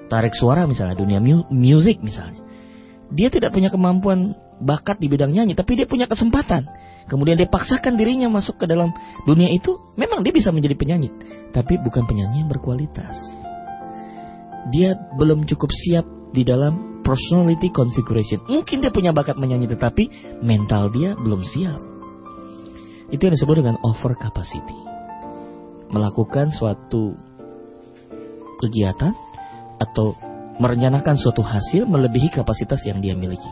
tarik 0.09 0.33
suara 0.33 0.65
misalnya, 0.65 0.97
dunia 0.97 1.21
mu 1.21 1.45
musik 1.53 2.01
misalnya. 2.01 2.41
Dia 3.13 3.29
tidak 3.29 3.53
punya 3.53 3.69
kemampuan 3.69 4.33
bakat 4.65 4.97
di 5.05 5.13
bidang 5.13 5.37
nyanyi, 5.37 5.53
tapi 5.53 5.77
dia 5.77 5.85
punya 5.85 6.09
kesempatan. 6.09 6.65
Kemudian 7.13 7.37
dia 7.37 7.49
paksakan 7.49 8.01
dirinya 8.01 8.33
masuk 8.33 8.57
ke 8.57 8.65
dalam 8.65 8.97
dunia 9.29 9.53
itu, 9.53 9.77
memang 10.01 10.25
dia 10.25 10.33
bisa 10.33 10.49
menjadi 10.49 10.81
penyanyi, 10.81 11.13
tapi 11.53 11.77
bukan 11.77 12.09
penyanyi 12.09 12.41
yang 12.41 12.49
berkualitas. 12.49 13.17
Dia 14.73 14.97
belum 15.17 15.45
cukup 15.45 15.71
siap 15.73 16.18
di 16.33 16.43
dalam 16.45 17.03
personality 17.05 17.73
configuration. 17.73 18.45
Mungkin 18.45 18.85
dia 18.85 18.93
punya 18.93 19.17
bakat 19.17 19.41
menyanyi, 19.41 19.71
tetapi 19.73 20.37
mental 20.45 20.93
dia 20.93 21.17
belum 21.17 21.41
siap. 21.41 21.81
Itu 23.09 23.25
yang 23.25 23.35
disebut 23.35 23.65
dengan 23.65 23.81
over 23.81 24.13
capacity. 24.21 24.77
Melakukan 25.89 26.53
suatu 26.53 27.17
kegiatan 28.61 29.17
atau 29.81 30.13
merencanakan 30.61 31.17
suatu 31.17 31.41
hasil 31.41 31.89
melebihi 31.89 32.29
kapasitas 32.35 32.85
yang 32.85 33.01
dia 33.01 33.17
miliki. 33.17 33.49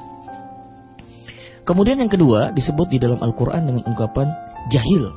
Kemudian 1.67 1.99
yang 1.99 2.13
kedua 2.13 2.55
disebut 2.55 2.93
di 2.93 2.99
dalam 3.03 3.19
Al-Quran 3.19 3.63
dengan 3.67 3.83
ungkapan 3.89 4.31
jahil, 4.71 5.11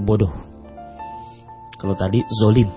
bodoh. 0.00 0.32
Kalau 1.76 1.92
tadi 1.92 2.24
zolim, 2.40 2.72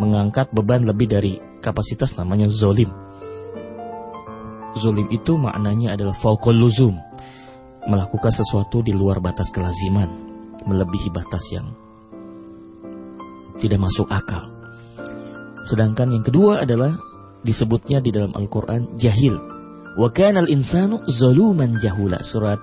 mengangkat 0.00 0.48
beban 0.52 0.88
lebih 0.88 1.12
dari 1.12 1.36
kapasitas 1.66 2.14
namanya 2.14 2.46
zolim. 2.46 2.88
Zolim 4.78 5.10
itu 5.10 5.34
maknanya 5.34 5.98
adalah 5.98 6.14
faukul 6.22 6.54
luzum, 6.54 6.94
melakukan 7.90 8.30
sesuatu 8.30 8.86
di 8.86 8.94
luar 8.94 9.18
batas 9.18 9.50
kelaziman, 9.50 10.06
melebihi 10.62 11.10
batas 11.10 11.42
yang 11.50 11.74
tidak 13.58 13.82
masuk 13.82 14.06
akal. 14.06 14.46
Sedangkan 15.66 16.14
yang 16.14 16.22
kedua 16.22 16.62
adalah 16.62 16.94
disebutnya 17.42 17.98
di 17.98 18.14
dalam 18.14 18.30
Al-Quran 18.36 18.94
jahil. 18.94 19.34
Wa 19.96 20.12
kana 20.12 20.44
al-insanu 20.44 21.02
zaluman 21.08 21.80
jahula. 21.80 22.20
Surat 22.20 22.60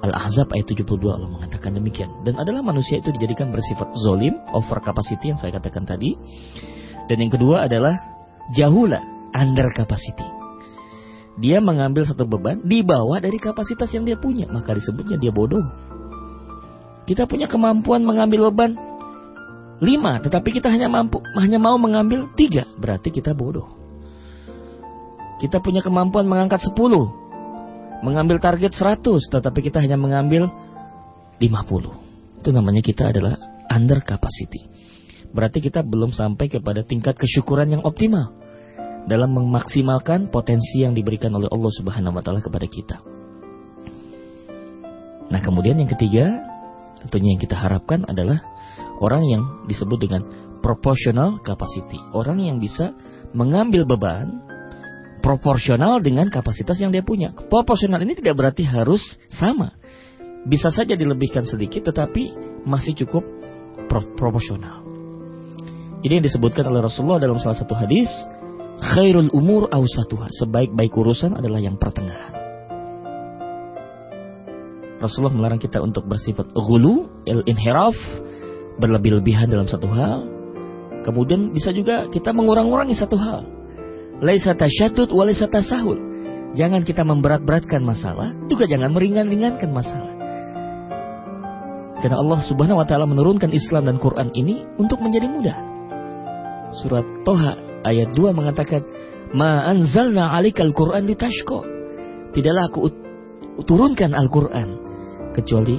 Al-Ahzab 0.00 0.52
ayat 0.56 0.66
72 0.68 0.96
Allah 1.08 1.28
mengatakan 1.28 1.76
demikian. 1.76 2.08
Dan 2.24 2.36
adalah 2.36 2.60
manusia 2.64 3.00
itu 3.00 3.12
dijadikan 3.12 3.52
bersifat 3.52 3.88
zolim, 4.00 4.36
over 4.52 4.80
capacity 4.80 5.32
yang 5.32 5.40
saya 5.40 5.56
katakan 5.56 5.88
tadi. 5.88 6.16
Dan 7.08 7.26
yang 7.26 7.32
kedua 7.32 7.66
adalah 7.68 8.09
jahula, 8.56 9.00
under 9.34 9.70
capacity. 9.72 10.26
Dia 11.40 11.62
mengambil 11.62 12.04
satu 12.04 12.28
beban 12.28 12.60
di 12.66 12.84
bawah 12.84 13.16
dari 13.16 13.40
kapasitas 13.40 13.88
yang 13.96 14.04
dia 14.04 14.18
punya. 14.20 14.44
Maka 14.50 14.76
disebutnya 14.76 15.16
dia 15.16 15.32
bodoh. 15.32 15.64
Kita 17.08 17.24
punya 17.24 17.48
kemampuan 17.48 18.04
mengambil 18.04 18.52
beban 18.52 18.76
lima, 19.80 20.20
tetapi 20.20 20.60
kita 20.60 20.68
hanya 20.68 20.92
mampu 20.92 21.24
hanya 21.40 21.56
mau 21.56 21.80
mengambil 21.80 22.28
tiga, 22.36 22.68
berarti 22.76 23.08
kita 23.08 23.32
bodoh. 23.32 23.66
Kita 25.40 25.64
punya 25.64 25.80
kemampuan 25.80 26.28
mengangkat 26.28 26.60
sepuluh, 26.60 27.08
mengambil 28.04 28.36
target 28.36 28.76
seratus, 28.76 29.24
tetapi 29.32 29.64
kita 29.64 29.80
hanya 29.80 29.96
mengambil 29.96 30.52
lima 31.40 31.64
puluh. 31.64 31.96
Itu 32.36 32.52
namanya 32.52 32.84
kita 32.84 33.08
adalah 33.08 33.40
under 33.72 34.04
capacity. 34.04 34.68
Berarti 35.30 35.62
kita 35.62 35.86
belum 35.86 36.10
sampai 36.10 36.50
kepada 36.50 36.82
tingkat 36.82 37.14
kesyukuran 37.14 37.70
yang 37.70 37.82
optimal 37.86 38.34
dalam 39.06 39.32
memaksimalkan 39.32 40.28
potensi 40.28 40.82
yang 40.82 40.92
diberikan 40.92 41.32
oleh 41.32 41.48
Allah 41.48 41.72
Subhanahu 41.72 42.18
wa 42.18 42.22
taala 42.22 42.42
kepada 42.42 42.66
kita. 42.66 42.96
Nah, 45.30 45.38
kemudian 45.38 45.78
yang 45.78 45.86
ketiga, 45.86 46.26
tentunya 47.06 47.38
yang 47.38 47.40
kita 47.40 47.54
harapkan 47.54 48.02
adalah 48.10 48.42
Orang 49.00 49.24
yang 49.24 49.64
disebut 49.64 49.96
dengan 49.96 50.22
proportional 50.60 51.40
capacity. 51.40 51.96
Orang 52.12 52.36
yang 52.44 52.60
bisa 52.60 52.92
mengambil 53.32 53.88
beban 53.88 54.44
proporsional 55.24 56.04
dengan 56.04 56.28
kapasitas 56.28 56.76
yang 56.84 56.92
dia 56.92 57.00
punya. 57.00 57.32
Proporsional 57.32 58.04
ini 58.04 58.12
tidak 58.12 58.36
berarti 58.36 58.68
harus 58.68 59.00
sama. 59.32 59.72
Bisa 60.44 60.68
saja 60.68 60.92
dilebihkan 60.92 61.48
sedikit 61.48 61.88
tetapi 61.88 62.36
masih 62.68 62.92
cukup 62.92 63.24
pro 63.88 64.04
proporsional. 64.20 64.84
Ini 66.00 66.20
yang 66.20 66.24
disebutkan 66.24 66.64
oleh 66.64 66.80
Rasulullah 66.80 67.20
dalam 67.20 67.36
salah 67.36 67.60
satu 67.60 67.76
hadis, 67.76 68.08
khairul 68.80 69.28
umur 69.36 69.68
awsatuha. 69.68 70.32
Sebaik-baik 70.32 70.96
urusan 70.96 71.36
adalah 71.36 71.60
yang 71.60 71.76
pertengahan. 71.76 72.32
Rasulullah 75.00 75.32
melarang 75.32 75.60
kita 75.60 75.80
untuk 75.80 76.08
bersifat 76.08 76.52
ghulu, 76.56 77.08
il-inhiraf, 77.24 77.96
berlebih-lebihan 78.80 79.48
dalam 79.48 79.68
satu 79.68 79.88
hal. 79.92 80.24
Kemudian 81.04 81.52
bisa 81.52 81.72
juga 81.72 82.08
kita 82.08 82.32
mengurang-urangi 82.32 82.96
satu 82.96 83.16
hal. 83.16 83.44
Laisa 84.20 84.52
tasyatut 84.52 85.08
wa 85.12 85.24
laisa 85.24 85.48
tasahul. 85.48 85.96
Jangan 86.56 86.84
kita 86.84 87.04
memberat-beratkan 87.04 87.80
masalah, 87.80 88.36
juga 88.48 88.68
jangan 88.68 88.92
meringan-ringankan 88.92 89.70
masalah. 89.72 90.12
Karena 92.00 92.16
Allah 92.16 92.40
Subhanahu 92.44 92.80
wa 92.80 92.86
taala 92.88 93.04
menurunkan 93.04 93.52
Islam 93.52 93.84
dan 93.84 94.00
Quran 94.00 94.32
ini 94.32 94.64
untuk 94.80 95.00
menjadi 95.04 95.28
mudah. 95.28 95.69
Surat 96.70 97.06
Toha 97.26 97.82
ayat 97.82 98.14
2 98.14 98.30
mengatakan, 98.30 98.86
"Ma 99.34 99.66
anzalna 99.66 100.30
'alaikal 100.30 100.70
Qur'an 100.70 101.06
litashqa." 101.06 101.60
Tidaklah 102.30 102.64
aku 102.70 102.80
turunkan 103.66 104.14
Al-Qur'an 104.14 104.78
kecuali 105.34 105.76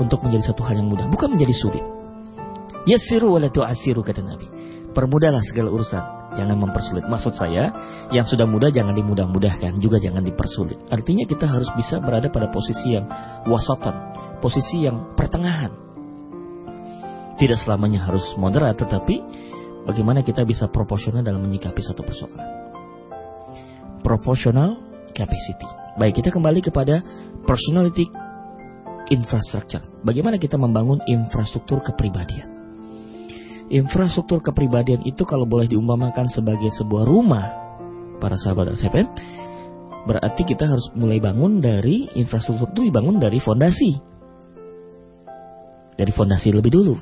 untuk 0.00 0.24
menjadi 0.24 0.52
satu 0.52 0.64
hal 0.64 0.80
yang 0.80 0.88
mudah, 0.88 1.06
bukan 1.12 1.36
menjadi 1.36 1.54
sulit. 1.54 1.84
Yassiru 2.88 3.36
wa 3.36 3.38
la 3.38 3.52
tu'assiru 3.52 4.00
kata 4.00 4.24
Nabi. 4.24 4.48
Permudahlah 4.92 5.40
segala 5.44 5.72
urusan, 5.72 6.36
jangan 6.36 6.56
mempersulit. 6.58 7.04
Maksud 7.08 7.32
saya, 7.36 7.72
yang 8.12 8.28
sudah 8.28 8.44
mudah 8.44 8.68
jangan 8.68 8.92
dimudah-mudahkan, 8.92 9.80
juga 9.80 9.96
jangan 10.00 10.20
dipersulit. 10.20 10.76
Artinya 10.92 11.24
kita 11.24 11.48
harus 11.48 11.68
bisa 11.76 11.96
berada 12.00 12.28
pada 12.28 12.52
posisi 12.52 12.96
yang 12.96 13.08
wasatan, 13.48 13.94
posisi 14.44 14.84
yang 14.84 15.16
pertengahan. 15.16 15.72
Tidak 17.40 17.56
selamanya 17.64 18.04
harus 18.04 18.24
moderat, 18.36 18.76
tetapi 18.76 19.16
bagaimana 19.86 20.22
kita 20.22 20.46
bisa 20.46 20.70
proporsional 20.70 21.22
dalam 21.22 21.42
menyikapi 21.42 21.80
satu 21.82 22.02
persoalan. 22.06 22.48
Proportional 24.02 24.78
capacity. 25.14 25.68
Baik, 26.00 26.24
kita 26.24 26.32
kembali 26.32 26.60
kepada 26.64 27.04
personality 27.44 28.08
infrastructure. 29.12 29.84
Bagaimana 30.02 30.40
kita 30.40 30.56
membangun 30.56 31.02
infrastruktur 31.04 31.84
kepribadian. 31.84 32.48
Infrastruktur 33.72 34.44
kepribadian 34.44 35.04
itu 35.08 35.24
kalau 35.24 35.48
boleh 35.48 35.64
diumpamakan 35.68 36.28
sebagai 36.28 36.68
sebuah 36.76 37.04
rumah 37.08 37.46
para 38.20 38.36
sahabat 38.36 38.76
SFM, 38.76 39.08
berarti 40.04 40.42
kita 40.44 40.68
harus 40.68 40.92
mulai 40.92 41.22
bangun 41.22 41.62
dari 41.62 42.10
infrastruktur 42.18 42.68
itu 42.74 42.90
dibangun 42.92 43.16
dari 43.16 43.38
fondasi. 43.40 43.92
Dari 45.96 46.12
fondasi 46.12 46.48
lebih 46.52 46.72
dulu. 46.72 46.94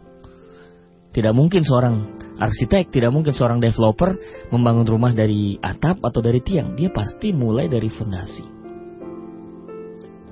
Tidak 1.10 1.34
mungkin 1.34 1.66
seorang 1.66 2.19
arsitek, 2.40 2.88
tidak 2.88 3.12
mungkin 3.12 3.36
seorang 3.36 3.60
developer 3.60 4.16
membangun 4.48 4.88
rumah 4.88 5.12
dari 5.12 5.60
atap 5.60 6.00
atau 6.00 6.24
dari 6.24 6.40
tiang. 6.40 6.72
Dia 6.72 6.88
pasti 6.88 7.36
mulai 7.36 7.68
dari 7.68 7.92
fondasi. 7.92 8.44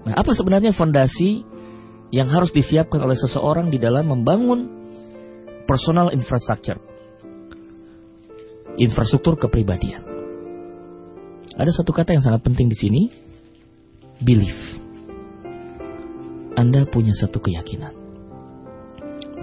Nah, 0.09 0.15
apa 0.17 0.33
sebenarnya 0.33 0.73
fondasi 0.73 1.45
yang 2.09 2.33
harus 2.33 2.49
disiapkan 2.49 3.05
oleh 3.05 3.13
seseorang 3.21 3.69
di 3.69 3.77
dalam 3.77 4.09
membangun 4.09 4.65
personal 5.69 6.09
infrastructure. 6.17 6.81
Infrastruktur 8.81 9.37
kepribadian. 9.37 10.01
Ada 11.59 11.83
satu 11.83 11.93
kata 11.93 12.17
yang 12.17 12.25
sangat 12.25 12.47
penting 12.47 12.71
di 12.71 12.79
sini, 12.79 13.03
belief. 14.23 14.57
Anda 16.57 16.87
punya 16.89 17.13
satu 17.13 17.43
keyakinan. 17.43 17.93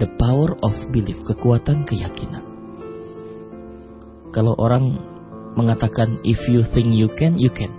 The 0.00 0.08
power 0.18 0.56
of 0.64 0.74
belief, 0.90 1.20
kekuatan 1.28 1.86
keyakinan. 1.86 2.45
Kalau 4.36 4.52
orang 4.60 5.00
mengatakan 5.56 6.20
if 6.20 6.36
you 6.44 6.60
think 6.76 6.92
you 6.92 7.08
can, 7.16 7.40
you 7.40 7.48
can. 7.48 7.72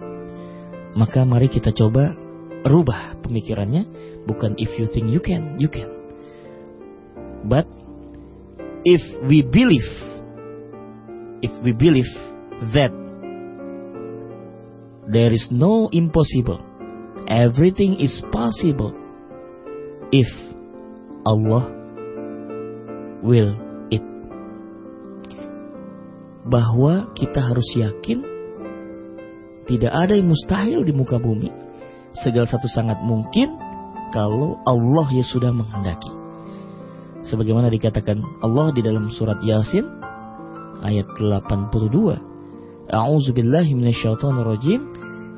Maka 0.98 1.22
mari 1.22 1.46
kita 1.46 1.70
coba 1.70 2.18
rubah 2.66 3.22
pemikirannya, 3.22 3.86
bukan 4.26 4.58
if 4.58 4.74
you 4.82 4.90
think 4.90 5.14
you 5.14 5.22
can, 5.22 5.54
you 5.62 5.70
can. 5.70 5.94
But 7.46 7.70
if 8.88 9.04
we 9.28 9.44
believe 9.44 9.86
if 11.44 11.52
we 11.64 11.76
believe 11.76 12.08
that 12.74 12.88
there 15.12 15.34
is 15.34 15.48
no 15.52 15.90
impossible 15.92 16.64
everything 17.28 18.00
is 18.00 18.24
possible 18.32 18.96
if 20.16 20.32
Allah 21.28 21.68
will 23.20 23.67
bahwa 26.48 27.12
kita 27.14 27.44
harus 27.44 27.68
yakin 27.76 28.24
tidak 29.68 29.92
ada 29.92 30.16
yang 30.16 30.32
mustahil 30.32 30.82
di 30.88 30.96
muka 30.96 31.20
bumi 31.20 31.52
segala 32.16 32.48
satu 32.48 32.72
sangat 32.72 33.04
mungkin 33.04 33.52
kalau 34.16 34.58
Allah 34.64 35.08
ya 35.12 35.28
sudah 35.28 35.52
menghendaki 35.52 36.28
sebagaimana 37.28 37.68
dikatakan 37.68 38.24
Allah 38.40 38.72
di 38.72 38.80
dalam 38.80 39.12
surat 39.12 39.44
Yasin 39.44 39.84
ayat 40.84 41.08
82. 41.20 42.88
A'udzu 42.88 43.36
billahi 43.36 43.76
minasyaitonir 43.76 44.48
rajim. 44.48 44.82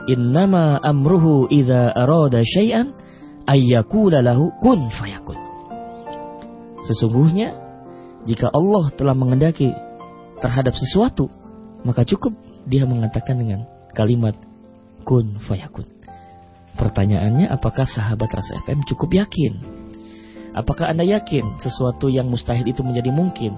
Innama 0.10 0.82
amruhu 0.82 1.50
idza 1.50 1.93
arada 1.93 2.41
syai'an 2.41 2.93
ayyakula 3.45 4.26
lahu 4.26 4.50
kun 4.62 4.89
fayakun. 4.89 5.38
Sesungguhnya 6.86 7.54
jika 8.26 8.50
Allah 8.50 8.89
telah 8.98 9.13
mengendaki 9.13 9.69
terhadap 10.39 10.75
sesuatu, 10.75 11.28
maka 11.84 12.04
cukup 12.04 12.36
dia 12.67 12.84
mengatakan 12.84 13.39
dengan 13.39 13.67
kalimat 13.95 14.36
kun 15.08 15.39
fayakun. 15.45 15.88
Pertanyaannya 16.75 17.52
apakah 17.52 17.84
sahabat 17.84 18.32
Rasa 18.32 18.63
FM 18.63 18.88
cukup 18.88 19.19
yakin 19.19 19.80
Apakah 20.49 20.89
Anda 20.89 21.06
yakin 21.06 21.62
sesuatu 21.62 22.10
yang 22.10 22.25
mustahil 22.25 22.65
itu 22.65 22.82
menjadi 22.82 23.13
mungkin? 23.13 23.54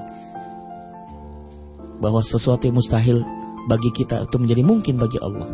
Bahwa 2.04 2.20
sesuatu 2.26 2.68
yang 2.68 2.76
mustahil 2.76 3.24
bagi 3.70 3.94
kita 3.96 4.28
itu 4.28 4.36
menjadi 4.36 4.64
mungkin 4.66 5.00
bagi 5.00 5.22
Allah. 5.22 5.48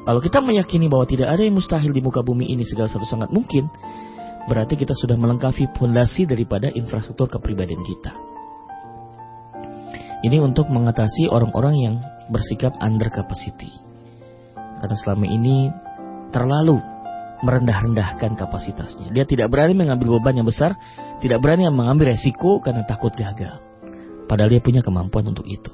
Kalau 0.00 0.20
kita 0.24 0.40
meyakini 0.40 0.88
bahwa 0.88 1.04
tidak 1.04 1.28
ada 1.28 1.44
yang 1.44 1.60
mustahil 1.60 1.92
di 1.92 2.00
muka 2.00 2.24
bumi 2.24 2.48
ini 2.48 2.64
segala 2.64 2.88
satu 2.88 3.04
sangat 3.04 3.28
mungkin, 3.28 3.68
berarti 4.48 4.80
kita 4.80 4.96
sudah 4.96 5.14
melengkapi 5.14 5.68
fondasi 5.76 6.24
daripada 6.24 6.72
infrastruktur 6.72 7.28
kepribadian 7.28 7.84
kita. 7.84 8.29
Ini 10.20 10.36
untuk 10.40 10.68
mengatasi 10.68 11.32
orang-orang 11.32 11.74
yang 11.80 11.94
bersikap 12.28 12.76
under 12.84 13.08
capacity. 13.08 13.72
Karena 14.80 14.96
selama 15.00 15.24
ini 15.24 15.72
terlalu 16.28 16.76
merendah-rendahkan 17.40 18.36
kapasitasnya. 18.36 19.12
Dia 19.16 19.24
tidak 19.24 19.48
berani 19.48 19.72
mengambil 19.72 20.20
beban 20.20 20.44
yang 20.44 20.48
besar, 20.48 20.76
tidak 21.24 21.40
berani 21.40 21.68
mengambil 21.72 22.12
resiko 22.12 22.60
karena 22.60 22.84
takut 22.84 23.12
gagal. 23.16 23.60
Padahal 24.28 24.52
dia 24.52 24.62
punya 24.62 24.84
kemampuan 24.84 25.32
untuk 25.32 25.48
itu. 25.48 25.72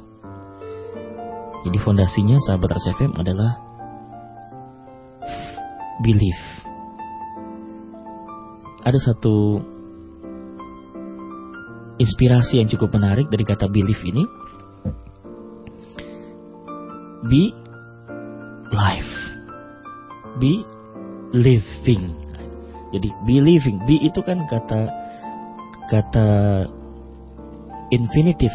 Jadi 1.66 1.78
fondasinya 1.82 2.38
sahabat 2.46 2.78
RCFM 2.78 3.18
adalah 3.18 3.59
belief. 5.98 6.38
Ada 8.87 9.02
satu 9.02 9.59
inspirasi 11.96 12.61
yang 12.61 12.68
cukup 12.68 12.96
menarik 12.96 13.28
dari 13.32 13.44
kata 13.44 13.68
belief 13.68 14.00
ini. 14.04 14.24
Be 17.26 17.50
life. 18.72 19.12
Be 20.37 20.62
living. 21.32 22.14
Jadi 22.94 23.09
believing, 23.26 23.82
be 23.85 23.98
itu 23.98 24.20
kan 24.22 24.46
kata 24.46 24.80
kata 25.90 26.28
infinitive. 27.90 28.54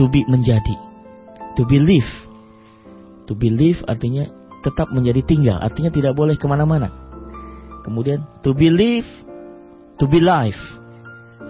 To 0.00 0.08
be 0.08 0.24
menjadi. 0.28 0.76
To 1.56 1.62
believe. 1.68 2.08
To 3.30 3.32
believe 3.38 3.80
artinya 3.86 4.26
tetap 4.62 4.94
menjadi 4.94 5.20
tinggal, 5.26 5.58
artinya 5.58 5.90
tidak 5.90 6.14
boleh 6.14 6.38
ke 6.38 6.46
mana-mana. 6.46 6.88
Kemudian 7.82 8.22
to 8.46 8.54
believe, 8.54 9.06
to 9.98 10.06
be 10.06 10.22
life. 10.22 10.58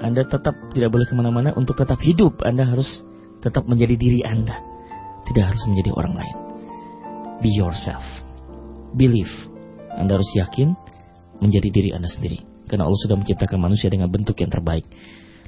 Anda 0.03 0.27
tetap 0.27 0.59
tidak 0.75 0.91
boleh 0.91 1.07
ke 1.07 1.15
mana-mana 1.15 1.55
untuk 1.55 1.79
tetap 1.79 2.03
hidup. 2.03 2.43
Anda 2.43 2.67
harus 2.67 3.07
tetap 3.39 3.71
menjadi 3.71 3.95
diri 3.95 4.21
Anda. 4.27 4.59
Tidak 5.31 5.45
harus 5.47 5.63
menjadi 5.71 5.95
orang 5.95 6.19
lain. 6.19 6.37
Be 7.39 7.51
yourself. 7.55 8.03
Believe. 8.99 9.31
Anda 9.95 10.19
harus 10.19 10.31
yakin 10.35 10.75
menjadi 11.39 11.69
diri 11.71 11.91
Anda 11.95 12.11
sendiri. 12.11 12.43
Karena 12.67 12.91
Allah 12.91 12.99
sudah 12.99 13.15
menciptakan 13.15 13.63
manusia 13.63 13.87
dengan 13.89 14.11
bentuk 14.11 14.35
yang 14.43 14.51
terbaik. 14.51 14.87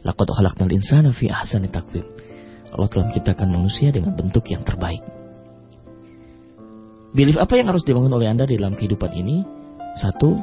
Laqad 0.07 0.29
khalaqnal 0.31 0.71
insana 0.71 1.11
fi 1.11 1.27
ahsani 1.27 1.67
taqwim. 1.67 2.07
Allah 2.71 2.87
telah 2.91 3.11
menciptakan 3.11 3.49
manusia 3.51 3.91
dengan 3.91 4.15
bentuk 4.15 4.47
yang 4.51 4.63
terbaik. 4.63 5.03
Belief 7.15 7.39
apa 7.39 7.55
yang 7.55 7.71
harus 7.71 7.87
dibangun 7.87 8.11
oleh 8.11 8.27
Anda 8.27 8.47
di 8.47 8.59
dalam 8.59 8.75
kehidupan 8.75 9.15
ini? 9.15 9.47
Satu, 9.95 10.35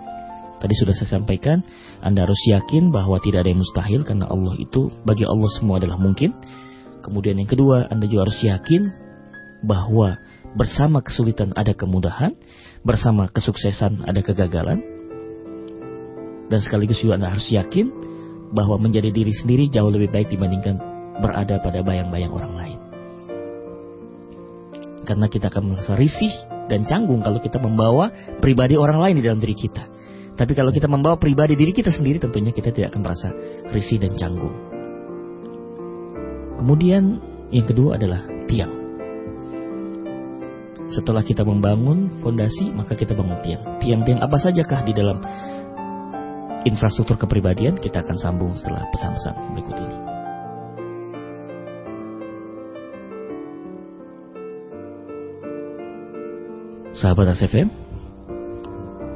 tadi 0.62 0.78
sudah 0.78 0.94
saya 0.94 1.18
sampaikan, 1.18 1.66
Anda 2.06 2.30
harus 2.30 2.40
yakin 2.46 2.94
bahwa 2.94 3.18
tidak 3.18 3.44
ada 3.44 3.50
yang 3.50 3.66
mustahil 3.66 4.06
karena 4.06 4.30
Allah 4.30 4.54
itu 4.62 4.94
bagi 5.04 5.26
Allah 5.26 5.50
semua 5.58 5.82
adalah 5.82 5.98
mungkin. 5.98 6.38
Kemudian 7.02 7.42
yang 7.42 7.50
kedua, 7.50 7.90
Anda 7.90 8.06
juga 8.06 8.30
harus 8.30 8.40
yakin 8.40 8.94
bahwa 9.66 10.22
bersama 10.54 11.02
kesulitan 11.02 11.52
ada 11.58 11.74
kemudahan, 11.74 12.38
bersama 12.86 13.26
kesuksesan 13.34 14.06
ada 14.06 14.22
kegagalan. 14.22 14.86
Dan 16.54 16.60
sekaligus 16.62 17.02
juga 17.02 17.18
Anda 17.18 17.34
harus 17.34 17.50
yakin 17.50 17.90
bahwa 18.54 18.78
menjadi 18.78 19.10
diri 19.10 19.34
sendiri 19.34 19.72
jauh 19.72 19.90
lebih 19.90 20.12
baik 20.12 20.30
dibandingkan 20.30 20.78
berada 21.24 21.58
pada 21.64 21.80
bayang-bayang 21.82 22.32
orang 22.32 22.54
lain. 22.54 22.80
Karena 25.08 25.26
kita 25.26 25.50
akan 25.50 25.74
merasa 25.74 25.98
risih 25.98 26.32
dan 26.70 26.88
canggung 26.88 27.20
kalau 27.26 27.40
kita 27.42 27.58
membawa 27.58 28.12
pribadi 28.40 28.80
orang 28.80 29.00
lain 29.02 29.16
di 29.20 29.24
dalam 29.26 29.42
diri 29.42 29.56
kita. 29.58 29.91
Tapi 30.42 30.58
kalau 30.58 30.74
kita 30.74 30.90
membawa 30.90 31.22
pribadi 31.22 31.54
diri 31.54 31.70
kita 31.70 31.94
sendiri 31.94 32.18
tentunya 32.18 32.50
kita 32.50 32.74
tidak 32.74 32.98
akan 32.98 33.06
merasa 33.06 33.30
risih 33.70 34.02
dan 34.02 34.18
canggung. 34.18 34.58
Kemudian 36.58 37.22
yang 37.54 37.70
kedua 37.70 38.02
adalah 38.02 38.26
tiang. 38.50 38.74
Setelah 40.90 41.22
kita 41.22 41.46
membangun 41.46 42.10
fondasi, 42.26 42.74
maka 42.74 42.98
kita 42.98 43.14
bangun 43.14 43.38
tiang. 43.46 43.62
Tiang-tiang 43.86 44.18
apa 44.18 44.42
sajakah 44.42 44.82
di 44.82 44.98
dalam 44.98 45.22
infrastruktur 46.66 47.22
kepribadian? 47.22 47.78
Kita 47.78 48.02
akan 48.02 48.18
sambung 48.18 48.58
setelah 48.58 48.82
pesan-pesan 48.90 49.36
berikut 49.54 49.78
ini. 49.78 49.98
Sahabat 56.98 57.30
ASFM, 57.38 57.81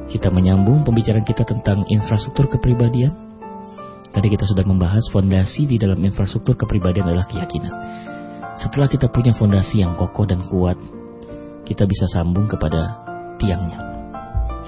kita 0.06 0.30
menyambung 0.30 0.86
pembicaraan 0.86 1.26
kita 1.26 1.42
tentang 1.42 1.82
infrastruktur 1.90 2.46
kepribadian. 2.46 3.12
Tadi 4.14 4.26
kita 4.32 4.48
sudah 4.48 4.64
membahas 4.64 5.04
fondasi 5.12 5.68
di 5.68 5.76
dalam 5.76 6.00
infrastruktur 6.00 6.56
kepribadian 6.56 7.10
adalah 7.12 7.28
keyakinan. 7.28 7.72
Setelah 8.56 8.88
kita 8.88 9.12
punya 9.12 9.36
fondasi 9.36 9.84
yang 9.84 9.92
kokoh 10.00 10.24
dan 10.24 10.48
kuat, 10.48 10.80
kita 11.68 11.84
bisa 11.84 12.08
sambung 12.08 12.48
kepada 12.48 13.04
tiangnya. 13.36 13.76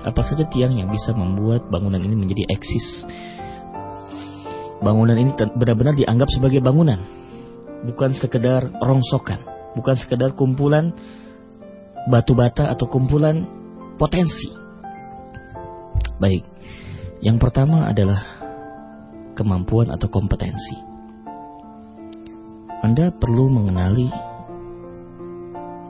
Apa 0.04 0.20
saja 0.20 0.44
tiang 0.44 0.76
yang 0.76 0.92
bisa 0.92 1.16
membuat 1.16 1.64
bangunan 1.72 2.02
ini 2.02 2.12
menjadi 2.12 2.44
eksis. 2.52 3.08
Bangunan 4.84 5.16
ini 5.16 5.32
benar-benar 5.34 5.96
dianggap 5.96 6.28
sebagai 6.28 6.60
bangunan, 6.60 7.00
bukan 7.88 8.12
sekedar 8.14 8.68
rongsokan, 8.78 9.42
bukan 9.74 9.96
sekedar 9.96 10.36
kumpulan 10.36 10.92
batu 12.12 12.36
bata 12.36 12.68
atau 12.70 12.86
kumpulan 12.86 13.48
potensi. 13.96 14.67
Baik, 16.18 16.42
yang 17.22 17.38
pertama 17.38 17.86
adalah 17.86 18.18
kemampuan 19.38 19.94
atau 19.94 20.10
kompetensi. 20.10 20.74
Anda 22.82 23.14
perlu 23.14 23.46
mengenali 23.50 24.10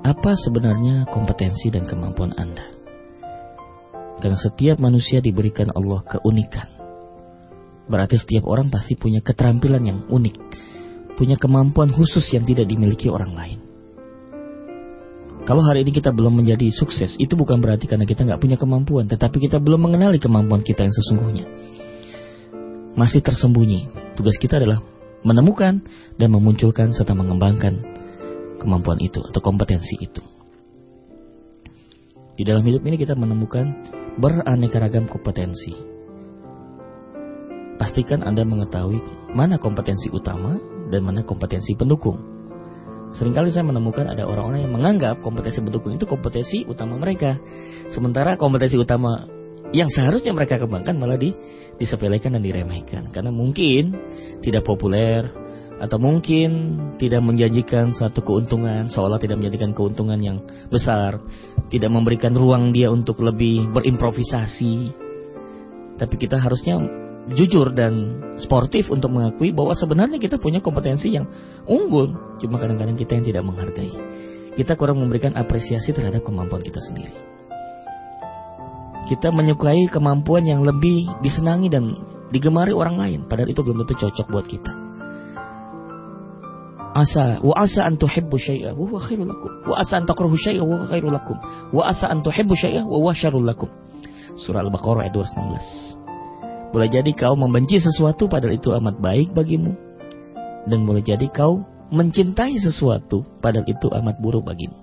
apa 0.05 0.33
sebenarnya 0.37 1.09
kompetensi 1.09 1.69
dan 1.69 1.85
kemampuan 1.85 2.33
Anda. 2.37 2.65
Karena 4.21 4.37
setiap 4.41 4.81
manusia 4.81 5.21
diberikan 5.21 5.69
Allah 5.73 6.01
keunikan. 6.05 6.69
Berarti 7.89 8.21
setiap 8.21 8.49
orang 8.49 8.69
pasti 8.69 8.97
punya 8.97 9.25
keterampilan 9.25 9.85
yang 9.85 10.01
unik, 10.13 10.37
punya 11.17 11.41
kemampuan 11.41 11.93
khusus 11.93 12.25
yang 12.37 12.45
tidak 12.45 12.69
dimiliki 12.69 13.09
orang 13.09 13.33
lain. 13.33 13.68
Kalau 15.49 15.65
hari 15.65 15.81
ini 15.81 15.97
kita 15.97 16.13
belum 16.13 16.45
menjadi 16.45 16.69
sukses, 16.69 17.17
itu 17.17 17.33
bukan 17.33 17.65
berarti 17.65 17.89
karena 17.89 18.05
kita 18.05 18.21
nggak 18.21 18.37
punya 18.37 18.61
kemampuan, 18.61 19.09
tetapi 19.09 19.49
kita 19.49 19.57
belum 19.57 19.81
mengenali 19.81 20.21
kemampuan 20.21 20.61
kita 20.61 20.85
yang 20.85 20.93
sesungguhnya. 20.93 21.49
Masih 22.93 23.25
tersembunyi. 23.25 23.89
Tugas 24.13 24.37
kita 24.37 24.61
adalah 24.61 24.85
menemukan 25.25 25.81
dan 26.21 26.29
memunculkan 26.37 26.93
serta 26.93 27.17
mengembangkan 27.17 27.81
kemampuan 28.61 29.01
itu 29.01 29.25
atau 29.25 29.41
kompetensi 29.41 29.97
itu. 29.97 30.21
Di 32.37 32.45
dalam 32.45 32.61
hidup 32.69 32.85
ini 32.85 33.01
kita 33.01 33.17
menemukan 33.17 33.73
beraneka 34.21 34.77
ragam 34.77 35.09
kompetensi. 35.09 35.73
Pastikan 37.81 38.21
Anda 38.21 38.45
mengetahui 38.45 39.33
mana 39.33 39.57
kompetensi 39.57 40.13
utama 40.13 40.61
dan 40.93 41.09
mana 41.09 41.25
kompetensi 41.25 41.73
pendukung. 41.73 42.38
Seringkali 43.09 43.49
saya 43.49 43.65
menemukan 43.65 44.05
ada 44.05 44.29
orang-orang 44.29 44.69
yang 44.69 44.75
menganggap 44.75 45.25
kompetensi 45.25 45.65
pendukung 45.65 45.97
itu 45.97 46.05
kompetensi 46.05 46.65
utama 46.69 47.01
mereka. 47.01 47.41
Sementara 47.89 48.37
kompetensi 48.37 48.77
utama 48.77 49.25
yang 49.73 49.89
seharusnya 49.89 50.37
mereka 50.37 50.61
kembangkan 50.61 50.97
malah 50.97 51.17
di, 51.17 51.33
disepelekan 51.81 52.37
dan 52.37 52.43
diremehkan. 52.45 53.09
Karena 53.13 53.33
mungkin 53.33 53.97
tidak 54.45 54.69
populer, 54.69 55.25
atau 55.79 55.97
mungkin 56.03 56.75
tidak 56.99 57.23
menjanjikan 57.23 57.95
suatu 57.95 58.19
keuntungan, 58.27 58.91
seolah 58.91 59.23
tidak 59.23 59.39
menjadikan 59.39 59.71
keuntungan 59.71 60.19
yang 60.19 60.43
besar, 60.67 61.23
tidak 61.71 61.91
memberikan 61.95 62.35
ruang 62.35 62.75
dia 62.75 62.91
untuk 62.91 63.23
lebih 63.23 63.71
berimprovisasi. 63.71 64.91
Tapi 65.99 66.15
kita 66.19 66.39
harusnya 66.39 66.83
jujur 67.35 67.75
dan 67.77 68.23
sportif 68.41 68.89
untuk 68.89 69.13
mengakui 69.13 69.53
bahwa 69.53 69.77
sebenarnya 69.77 70.17
kita 70.17 70.41
punya 70.41 70.65
kompetensi 70.65 71.13
yang 71.13 71.29
unggul, 71.69 72.15
cuma 72.41 72.57
kadang-kadang 72.57 72.97
kita 72.97 73.19
yang 73.21 73.27
tidak 73.27 73.43
menghargai. 73.45 73.93
Kita 74.57 74.75
kurang 74.75 74.99
memberikan 74.99 75.37
apresiasi 75.39 75.93
terhadap 75.95 76.25
kemampuan 76.25 76.65
kita 76.65 76.81
sendiri. 76.83 77.15
Kita 79.09 79.33
menyukai 79.33 79.89
kemampuan 79.89 80.45
yang 80.45 80.65
lebih 80.65 81.09
disenangi 81.25 81.73
dan 81.73 81.97
digemari 82.29 82.77
orang 82.77 83.01
lain, 83.01 83.21
padahal 83.25 83.49
itu 83.49 83.61
belum 83.65 83.85
tentu 83.85 84.05
cocok 84.05 84.27
buat 84.29 84.47
kita. 84.49 84.73
Asa 86.99 87.39
wa 87.45 87.55
asa 87.55 87.87
an 87.87 87.95
tuhibbu 87.95 88.35
syai'a 88.35 88.75
wa 88.75 88.89
huwa 88.91 88.99
khairul 88.99 89.29
lakum 89.31 89.53
wa 89.71 89.79
asa 89.79 90.03
an 90.03 90.09
takrahu 90.09 90.35
syai'a 90.35 90.65
wa 90.65 90.83
huwa 90.83 90.87
khairul 90.91 91.15
lakum 91.15 91.37
wa 91.71 91.83
asa 91.87 92.11
an 92.11 92.27
tuhibbu 92.27 92.59
syai'a 92.59 92.83
wa 92.83 92.97
huwa 92.99 93.15
syarrul 93.15 93.47
lakum. 93.47 93.71
Surah 94.35 94.67
Al-Baqarah 94.67 95.07
ayat 95.07 95.15
216. 95.15 96.08
Boleh 96.69 96.89
jadi 96.93 97.11
kau 97.17 97.33
membenci 97.33 97.81
sesuatu 97.81 98.29
padahal 98.29 98.61
itu 98.61 98.73
amat 98.77 99.01
baik 99.01 99.33
bagimu. 99.33 99.73
Dan 100.69 100.85
boleh 100.85 101.01
jadi 101.01 101.25
kau 101.33 101.65
mencintai 101.89 102.61
sesuatu 102.61 103.25
padahal 103.41 103.65
itu 103.65 103.89
amat 103.89 104.21
buruk 104.21 104.45
bagimu. 104.45 104.77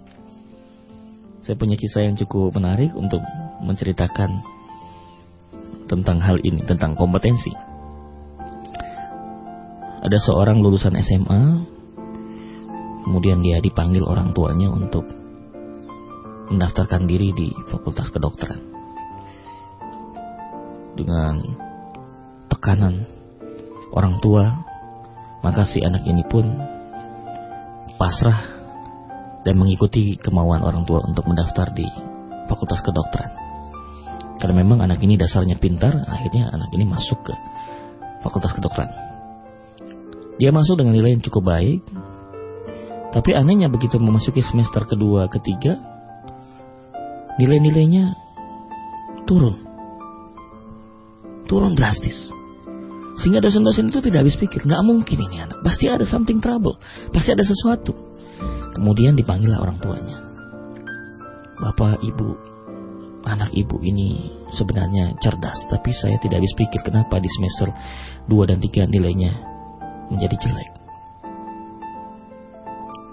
Saya 1.45 1.54
punya 1.62 1.78
kisah 1.78 2.10
yang 2.10 2.17
cukup 2.17 2.58
menarik 2.58 2.89
untuk 2.98 3.21
menceritakan 3.62 4.41
tentang 5.86 6.17
hal 6.17 6.41
ini, 6.41 6.65
tentang 6.65 6.98
kompetensi. 6.98 7.54
Ada 10.02 10.17
seorang 10.26 10.65
lulusan 10.65 10.98
SMA, 10.98 11.43
kemudian 13.06 13.45
dia 13.45 13.62
dipanggil 13.62 14.02
orang 14.02 14.34
tuanya 14.34 14.74
untuk 14.74 15.06
mendaftarkan 16.50 17.06
diri 17.06 17.30
di 17.34 17.54
Fakultas 17.69 18.10
Kedokteran. 18.10 18.62
Dengan 20.98 21.41
tekanan 22.56 23.04
orang 23.91 24.24
tua, 24.24 24.63
maka 25.44 25.68
si 25.68 25.84
anak 25.84 26.08
ini 26.08 26.24
pun 26.26 26.48
pasrah 28.00 28.56
dan 29.46 29.56
mengikuti 29.60 30.18
kemauan 30.18 30.63
orang 30.63 30.88
tua 30.88 31.04
untuk 31.06 31.28
mendaftar 31.28 31.70
di 31.76 31.86
Fakultas 32.50 32.82
Kedokteran. 32.82 33.32
Karena 34.39 34.56
memang 34.58 34.84
anak 34.84 35.00
ini 35.00 35.15
dasarnya 35.15 35.56
pintar, 35.60 35.96
akhirnya 36.08 36.52
anak 36.52 36.72
ini 36.74 36.84
masuk 36.88 37.22
ke 37.24 37.34
Fakultas 38.26 38.56
Kedokteran. 38.58 38.91
Dia 40.36 40.52
masuk 40.52 40.76
dengan 40.80 41.00
nilai 41.00 41.15
yang 41.15 41.24
cukup 41.24 41.48
baik, 41.48 41.80
tapi 43.15 43.32
anehnya 43.32 43.72
begitu 43.72 43.96
memasuki 43.96 44.44
semester 44.44 44.84
kedua, 44.84 45.32
ketiga, 45.32 45.80
nilai-nilainya 47.39 48.12
turun. 49.24 49.63
Turun 51.48 51.78
drastis. 51.80 52.34
Sehingga 53.15 53.39
dosen-dosen 53.39 53.88
itu 53.88 54.04
tidak 54.04 54.28
habis 54.28 54.36
pikir, 54.36 54.67
nggak 54.67 54.84
mungkin 54.84 55.17
ini 55.32 55.47
anak, 55.47 55.63
pasti 55.63 55.88
ada 55.88 56.04
something 56.04 56.43
trouble, 56.43 56.75
pasti 57.15 57.32
ada 57.32 57.47
sesuatu. 57.47 57.95
Kemudian 58.75 59.15
dipanggillah 59.15 59.63
orang 59.63 59.80
tuanya. 59.80 60.19
Bapak, 61.56 62.04
ibu, 62.04 62.36
anak 63.23 63.56
ibu 63.56 63.80
ini 63.80 64.36
sebenarnya 64.51 65.15
cerdas, 65.23 65.63
tapi 65.71 65.95
saya 65.95 66.19
tidak 66.19 66.43
habis 66.43 66.51
pikir 66.60 66.84
kenapa 66.84 67.23
di 67.23 67.32
semester 67.39 67.71
2 68.28 68.51
dan 68.51 68.60
3 68.60 68.91
nilainya 68.91 69.32
menjadi 70.12 70.36
jelek. 70.36 70.71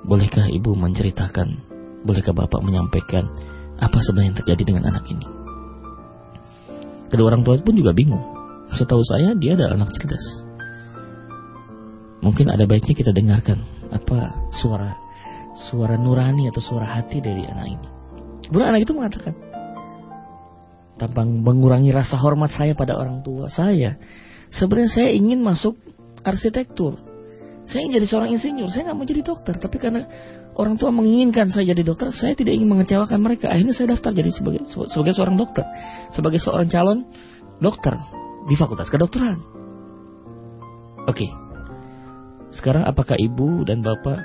Bolehkah 0.02 0.50
ibu 0.50 0.74
menceritakan, 0.74 1.62
bolehkah 2.02 2.34
bapak 2.34 2.58
menyampaikan 2.58 3.30
apa 3.78 4.02
sebenarnya 4.02 4.34
yang 4.34 4.38
terjadi 4.42 4.62
dengan 4.66 4.84
anak 4.90 5.06
ini? 5.06 5.26
Kedua 7.06 7.30
orang 7.30 7.46
tua 7.46 7.60
pun 7.62 7.78
juga 7.78 7.94
bingung. 7.94 8.31
Setahu 8.76 9.04
saya 9.04 9.36
dia 9.36 9.52
adalah 9.52 9.76
anak 9.76 9.92
cerdas. 10.00 10.26
Mungkin 12.22 12.48
ada 12.48 12.64
baiknya 12.64 12.94
kita 12.94 13.10
dengarkan 13.10 13.60
apa 13.90 14.48
suara 14.54 14.94
suara 15.68 16.00
nurani 16.00 16.48
atau 16.48 16.62
suara 16.64 16.88
hati 16.88 17.20
dari 17.20 17.44
anak 17.44 17.66
ini. 17.76 17.88
Kemudian 18.48 18.68
anak 18.72 18.82
itu 18.88 18.92
mengatakan, 18.96 19.34
tanpa 20.96 21.24
mengurangi 21.24 21.92
rasa 21.92 22.16
hormat 22.16 22.52
saya 22.52 22.72
pada 22.72 22.96
orang 22.96 23.20
tua 23.20 23.50
saya, 23.52 23.98
sebenarnya 24.54 24.90
saya 24.92 25.10
ingin 25.12 25.40
masuk 25.44 25.76
arsitektur. 26.24 26.96
Saya 27.68 27.86
ingin 27.86 28.02
jadi 28.02 28.06
seorang 28.08 28.30
insinyur, 28.34 28.68
saya 28.72 28.90
nggak 28.90 28.96
mau 28.98 29.06
jadi 29.06 29.22
dokter, 29.22 29.54
tapi 29.56 29.76
karena 29.78 30.04
orang 30.56 30.76
tua 30.76 30.90
menginginkan 30.90 31.48
saya 31.52 31.72
jadi 31.72 31.82
dokter, 31.84 32.10
saya 32.12 32.36
tidak 32.36 32.56
ingin 32.56 32.68
mengecewakan 32.68 33.18
mereka. 33.22 33.48
Akhirnya 33.52 33.74
saya 33.74 33.96
daftar 33.96 34.12
jadi 34.12 34.30
sebagai 34.34 34.68
sebagai 34.70 35.12
seorang 35.14 35.36
dokter, 35.36 35.64
sebagai 36.12 36.40
seorang 36.42 36.68
calon 36.68 36.98
dokter 37.62 37.94
di 38.46 38.54
fakultas 38.58 38.90
kedokteran. 38.90 39.38
Oke. 41.06 41.26
Sekarang 42.52 42.84
apakah 42.84 43.16
ibu 43.16 43.64
dan 43.64 43.80
bapak 43.80 44.18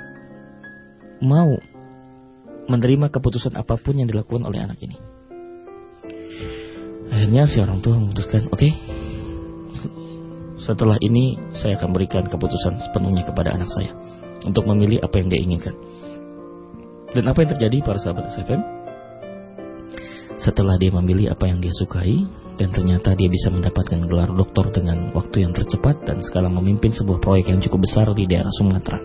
mau 1.24 1.56
menerima 2.68 3.08
keputusan 3.08 3.56
apa 3.56 3.80
pun 3.80 3.96
yang 3.96 4.06
dilakukan 4.06 4.44
oleh 4.44 4.60
anak 4.60 4.78
ini. 4.84 4.96
Akhirnya 7.08 7.48
si 7.48 7.56
orang 7.58 7.80
tua 7.80 7.96
memutuskan, 7.96 8.52
oke, 8.52 8.60
okay, 8.60 8.72
setelah 10.60 11.00
ini 11.00 11.40
saya 11.56 11.80
akan 11.80 11.96
berikan 11.96 12.28
keputusan 12.28 12.76
sepenuhnya 12.84 13.24
kepada 13.24 13.56
anak 13.56 13.72
saya 13.72 13.96
untuk 14.44 14.68
memilih 14.68 15.00
apa 15.00 15.16
yang 15.16 15.32
dia 15.32 15.40
inginkan. 15.40 15.74
Dan 17.16 17.24
apa 17.24 17.40
yang 17.40 17.50
terjadi 17.56 17.76
para 17.80 17.96
sahabat 17.96 18.28
SFM? 18.36 18.60
Setelah 20.44 20.76
dia 20.76 20.92
memilih 20.92 21.32
apa 21.32 21.48
yang 21.48 21.64
dia 21.64 21.72
sukai 21.72 22.28
dan 22.58 22.74
ternyata 22.74 23.14
dia 23.14 23.30
bisa 23.30 23.54
mendapatkan 23.54 24.10
gelar 24.10 24.34
doktor 24.34 24.74
dengan 24.74 25.14
waktu 25.14 25.46
yang 25.46 25.54
tercepat 25.54 26.02
dan 26.02 26.26
sekarang 26.26 26.50
memimpin 26.58 26.90
sebuah 26.90 27.22
proyek 27.22 27.54
yang 27.54 27.62
cukup 27.62 27.86
besar 27.86 28.10
di 28.18 28.26
daerah 28.26 28.50
Sumatera. 28.58 28.98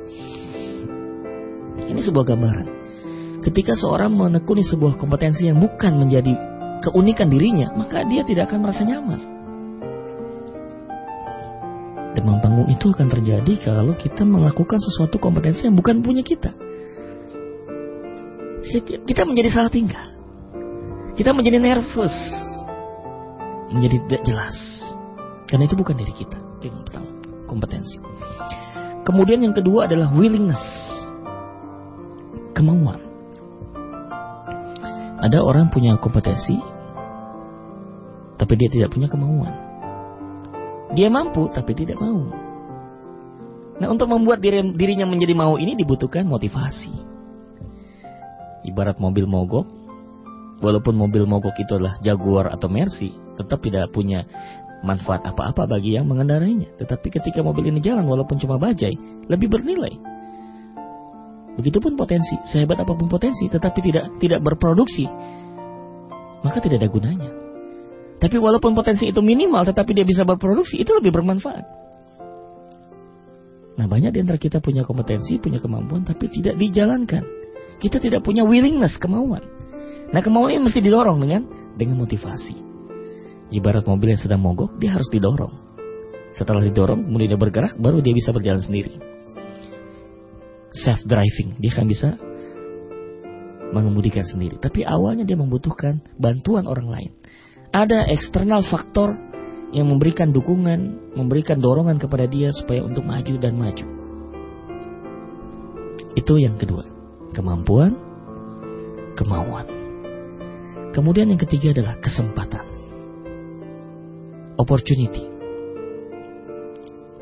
Ini 1.86 2.02
sebuah 2.02 2.26
gambaran. 2.26 2.68
Ketika 3.46 3.78
seorang 3.78 4.10
menekuni 4.10 4.66
sebuah 4.66 4.98
kompetensi 4.98 5.46
yang 5.46 5.62
bukan 5.62 6.02
menjadi 6.02 6.34
keunikan 6.82 7.30
dirinya, 7.30 7.70
maka 7.78 8.02
dia 8.10 8.26
tidak 8.26 8.50
akan 8.50 8.66
merasa 8.66 8.82
nyaman. 8.82 9.22
Demam 12.18 12.38
panggung 12.42 12.70
itu 12.74 12.90
akan 12.90 13.10
terjadi 13.10 13.54
kalau 13.62 13.94
kita 13.94 14.26
melakukan 14.26 14.82
sesuatu 14.82 15.22
kompetensi 15.22 15.66
yang 15.70 15.78
bukan 15.78 16.02
punya 16.02 16.26
kita. 16.26 16.54
Kita 19.04 19.22
menjadi 19.28 19.50
salah 19.54 19.70
tingkah. 19.70 20.14
Kita 21.14 21.36
menjadi 21.36 21.62
nervous. 21.62 22.16
Menjadi 23.74 23.98
tidak 24.06 24.22
jelas. 24.30 24.58
Karena 25.50 25.66
itu 25.66 25.76
bukan 25.76 25.98
diri 25.98 26.14
kita. 26.14 26.38
Itu 26.62 26.70
yang 26.70 26.86
pertama. 26.86 27.10
Kompetensi. 27.50 27.98
Kemudian 29.04 29.44
yang 29.44 29.52
kedua 29.58 29.90
adalah 29.90 30.14
willingness. 30.14 30.62
Kemauan. 32.54 33.02
Ada 35.24 35.40
orang 35.42 35.74
punya 35.74 35.98
kompetensi. 35.98 36.56
Tapi 38.38 38.54
dia 38.60 38.70
tidak 38.70 38.94
punya 38.94 39.08
kemauan. 39.08 39.54
Dia 40.94 41.10
mampu 41.10 41.50
tapi 41.50 41.74
tidak 41.74 41.98
mau. 41.98 42.30
Nah 43.82 43.88
untuk 43.90 44.06
membuat 44.12 44.44
diri, 44.44 44.62
dirinya 44.78 45.10
menjadi 45.10 45.34
mau 45.34 45.58
ini 45.58 45.74
dibutuhkan 45.74 46.28
motivasi. 46.30 46.94
Ibarat 48.64 49.02
mobil 49.02 49.26
mogok, 49.26 49.66
walaupun 50.62 50.94
mobil 50.96 51.26
mogok 51.26 51.58
itu 51.58 51.76
adalah 51.76 51.98
Jaguar 52.00 52.54
atau 52.54 52.70
Mercy, 52.70 53.12
tetap 53.40 53.60
tidak 53.64 53.90
punya 53.90 54.26
manfaat 54.84 55.24
apa-apa 55.24 55.66
bagi 55.66 55.96
yang 55.96 56.06
mengendarainya. 56.06 56.76
Tetapi 56.78 57.08
ketika 57.10 57.40
mobil 57.40 57.72
ini 57.72 57.80
jalan 57.80 58.04
walaupun 58.04 58.36
cuma 58.38 58.60
bajai, 58.60 58.94
lebih 59.32 59.48
bernilai. 59.48 59.96
Begitupun 61.54 61.96
potensi, 61.96 62.36
sehebat 62.50 62.82
apa 62.82 62.92
pun 62.98 63.08
potensi, 63.08 63.46
tetapi 63.48 63.80
tidak 63.80 64.06
tidak 64.18 64.40
berproduksi, 64.42 65.06
maka 66.42 66.58
tidak 66.60 66.82
ada 66.84 66.90
gunanya. 66.90 67.32
Tapi 68.18 68.36
walaupun 68.42 68.74
potensi 68.74 69.08
itu 69.08 69.22
minimal, 69.22 69.64
tetapi 69.68 69.92
dia 69.94 70.06
bisa 70.08 70.26
berproduksi, 70.26 70.82
itu 70.82 70.92
lebih 70.98 71.14
bermanfaat. 71.14 71.66
Nah 73.74 73.86
banyak 73.90 74.14
di 74.14 74.20
antara 74.22 74.38
kita 74.38 74.62
punya 74.62 74.86
kompetensi, 74.86 75.38
punya 75.42 75.58
kemampuan, 75.62 76.06
tapi 76.06 76.30
tidak 76.30 76.58
dijalankan. 76.58 77.26
Kita 77.82 77.98
tidak 78.02 78.22
punya 78.26 78.46
willingness, 78.46 78.98
kemauan. 78.98 79.44
Nah 80.14 80.22
kemauan 80.22 80.58
ini 80.58 80.62
mesti 80.62 80.80
didorong 80.82 81.22
dengan 81.22 81.42
dengan 81.74 82.02
motivasi. 82.02 82.73
Ibarat 83.52 83.84
mobil 83.84 84.16
yang 84.16 84.22
sedang 84.22 84.40
mogok, 84.40 84.78
dia 84.80 84.96
harus 84.96 85.10
didorong. 85.12 85.52
Setelah 86.38 86.64
didorong, 86.64 87.04
kemudian 87.04 87.36
dia 87.36 87.42
bergerak, 87.42 87.76
baru 87.78 88.00
dia 88.00 88.14
bisa 88.16 88.32
berjalan 88.32 88.64
sendiri. 88.64 88.98
Self 90.74 91.06
driving, 91.06 91.62
dia 91.62 91.70
akan 91.74 91.86
bisa 91.86 92.18
mengemudikan 93.74 94.26
sendiri. 94.26 94.58
Tapi 94.58 94.86
awalnya 94.86 95.26
dia 95.26 95.38
membutuhkan 95.38 96.02
bantuan 96.18 96.66
orang 96.66 96.90
lain 96.90 97.12
ada 97.74 98.06
eksternal 98.06 98.62
faktor 98.62 99.18
yang 99.74 99.90
memberikan 99.90 100.30
dukungan, 100.30 101.12
memberikan 101.18 101.58
dorongan 101.58 101.98
kepada 101.98 102.30
dia 102.30 102.54
supaya 102.54 102.86
untuk 102.86 103.02
maju 103.02 103.34
dan 103.42 103.58
maju. 103.58 103.86
Itu 106.14 106.38
yang 106.38 106.62
kedua, 106.62 106.86
kemampuan, 107.34 107.98
kemauan. 109.18 109.66
Kemudian 110.94 111.34
yang 111.34 111.42
ketiga 111.42 111.74
adalah 111.74 111.98
kesempatan. 111.98 112.83
Opportunity. 114.54 115.34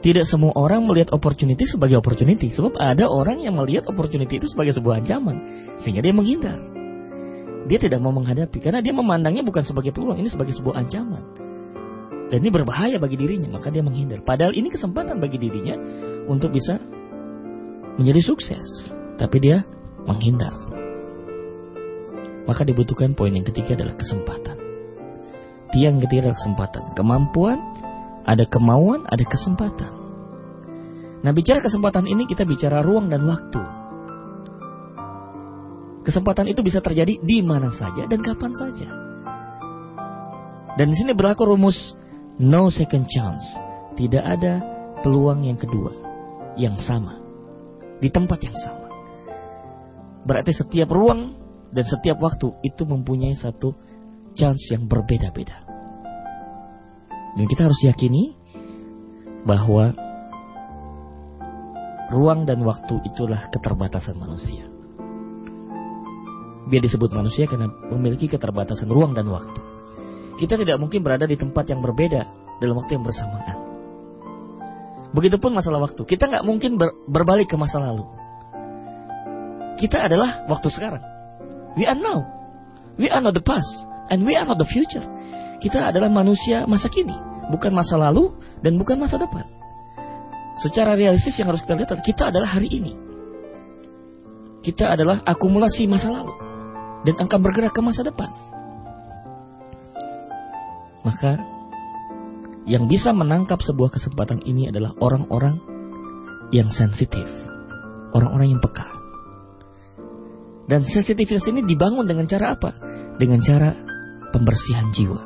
Tidak 0.01 0.25
semua 0.25 0.51
orang 0.57 0.83
melihat 0.89 1.13
opportunity 1.13 1.63
sebagai 1.69 2.01
opportunity, 2.01 2.49
sebab 2.49 2.73
ada 2.81 3.05
orang 3.05 3.39
yang 3.45 3.53
melihat 3.53 3.85
opportunity 3.85 4.41
itu 4.41 4.49
sebagai 4.49 4.73
sebuah 4.73 5.05
ancaman, 5.05 5.37
sehingga 5.85 6.01
dia 6.01 6.09
menghindar. 6.09 6.57
Dia 7.69 7.77
tidak 7.77 8.01
mau 8.01 8.09
menghadapi 8.09 8.57
karena 8.57 8.81
dia 8.81 8.91
memandangnya 8.91 9.45
bukan 9.45 9.61
sebagai 9.61 9.93
peluang, 9.93 10.17
ini 10.17 10.27
sebagai 10.27 10.57
sebuah 10.57 10.81
ancaman. 10.81 11.23
Dan 12.33 12.41
ini 12.41 12.49
berbahaya 12.49 12.97
bagi 12.97 13.19
dirinya, 13.19 13.59
maka 13.59 13.69
dia 13.69 13.85
menghindar. 13.85 14.25
Padahal 14.25 14.55
ini 14.57 14.73
kesempatan 14.73 15.21
bagi 15.21 15.37
dirinya 15.37 15.77
untuk 16.31 16.55
bisa 16.55 16.79
menjadi 17.99 18.21
sukses, 18.23 18.65
tapi 19.19 19.37
dia 19.37 19.61
menghindar. 20.07 20.55
Maka 22.49 22.65
dibutuhkan 22.65 23.13
poin 23.13 23.35
yang 23.35 23.45
ketiga 23.45 23.77
adalah 23.77 23.93
kesempatan. 23.99 24.60
Tiang 25.71 26.03
ketiga 26.03 26.27
adalah 26.27 26.37
kesempatan, 26.37 26.83
kemampuan, 26.99 27.59
ada 28.27 28.43
kemauan, 28.43 29.07
ada 29.07 29.23
kesempatan. 29.23 29.91
Nah, 31.21 31.31
bicara 31.31 31.63
kesempatan 31.63 32.09
ini 32.09 32.27
kita 32.27 32.43
bicara 32.43 32.83
ruang 32.83 33.07
dan 33.07 33.23
waktu. 33.23 33.61
Kesempatan 36.01 36.49
itu 36.49 36.65
bisa 36.65 36.81
terjadi 36.81 37.21
di 37.21 37.45
mana 37.45 37.69
saja 37.71 38.09
dan 38.09 38.19
kapan 38.25 38.51
saja. 38.57 38.89
Dan 40.75 40.89
di 40.89 40.95
sini 40.97 41.13
berlaku 41.13 41.45
rumus 41.45 41.93
no 42.41 42.73
second 42.73 43.05
chance. 43.05 43.45
Tidak 43.95 44.23
ada 44.23 44.63
peluang 45.05 45.45
yang 45.45 45.59
kedua 45.59 45.93
yang 46.57 46.79
sama 46.81 47.21
di 48.01 48.09
tempat 48.09 48.39
yang 48.41 48.57
sama. 48.57 48.87
Berarti 50.25 50.51
setiap 50.57 50.89
ruang 50.89 51.37
dan 51.69 51.85
setiap 51.85 52.17
waktu 52.17 52.49
itu 52.65 52.83
mempunyai 52.83 53.37
satu 53.37 53.77
chance 54.37 54.71
yang 54.71 54.87
berbeda-beda. 54.87 55.63
Dan 57.35 57.45
kita 57.47 57.71
harus 57.71 57.79
yakini 57.83 58.35
bahwa 59.47 59.95
ruang 62.11 62.43
dan 62.43 62.59
waktu 62.67 62.99
itulah 63.07 63.47
keterbatasan 63.49 64.19
manusia 64.19 64.71
biar 66.71 66.87
disebut 66.87 67.11
manusia 67.11 67.43
karena 67.51 67.67
memiliki 67.91 68.31
keterbatasan 68.31 68.87
ruang 68.87 69.11
dan 69.11 69.27
waktu. 69.27 69.59
Kita 70.39 70.55
tidak 70.55 70.79
mungkin 70.79 71.03
berada 71.03 71.27
di 71.27 71.35
tempat 71.35 71.67
yang 71.67 71.83
berbeda 71.83 72.23
dalam 72.63 72.79
waktu 72.79 72.95
yang 72.95 73.03
bersamaan. 73.03 73.57
Begitupun 75.11 75.51
masalah 75.51 75.83
waktu. 75.83 76.07
Kita 76.07 76.31
nggak 76.31 76.47
mungkin 76.47 76.79
ber 76.79 76.95
berbalik 77.11 77.51
ke 77.51 77.59
masa 77.59 77.83
lalu. 77.83 78.07
Kita 79.75 80.07
adalah 80.07 80.47
waktu 80.47 80.71
sekarang. 80.71 81.03
We 81.75 81.83
are 81.83 81.99
now. 81.99 82.23
We 82.95 83.11
are 83.11 83.19
not 83.19 83.35
the 83.35 83.43
past. 83.43 83.90
And 84.11 84.27
we 84.27 84.35
are 84.35 84.43
not 84.43 84.59
the 84.59 84.67
future. 84.67 85.03
Kita 85.63 85.87
adalah 85.87 86.11
manusia 86.11 86.67
masa 86.67 86.91
kini. 86.91 87.15
Bukan 87.47 87.71
masa 87.71 87.95
lalu 87.95 88.35
dan 88.59 88.75
bukan 88.75 88.99
masa 88.99 89.15
depan. 89.15 89.47
Secara 90.59 90.99
realistis 90.99 91.39
yang 91.39 91.47
harus 91.47 91.63
kita 91.63 91.79
lihat, 91.79 91.95
kita 92.03 92.27
adalah 92.27 92.51
hari 92.51 92.67
ini. 92.67 92.93
Kita 94.61 94.93
adalah 94.93 95.23
akumulasi 95.25 95.87
masa 95.87 96.11
lalu 96.11 96.35
dan 97.07 97.15
akan 97.17 97.39
bergerak 97.39 97.73
ke 97.73 97.81
masa 97.81 98.05
depan. 98.05 98.29
Maka 101.01 101.41
yang 102.69 102.85
bisa 102.85 103.09
menangkap 103.09 103.57
sebuah 103.57 103.89
kesempatan 103.89 104.45
ini 104.45 104.69
adalah 104.69 104.93
orang-orang 105.01 105.57
yang 106.53 106.69
sensitif, 106.69 107.25
orang-orang 108.13 108.53
yang 108.53 108.61
peka. 108.61 108.85
Dan 110.69 110.85
sensitivitas 110.85 111.41
ini 111.49 111.65
dibangun 111.65 112.05
dengan 112.05 112.29
cara 112.29 112.53
apa? 112.53 112.71
Dengan 113.17 113.41
cara 113.41 113.90
pembersihan 114.31 114.89
jiwa. 114.95 115.19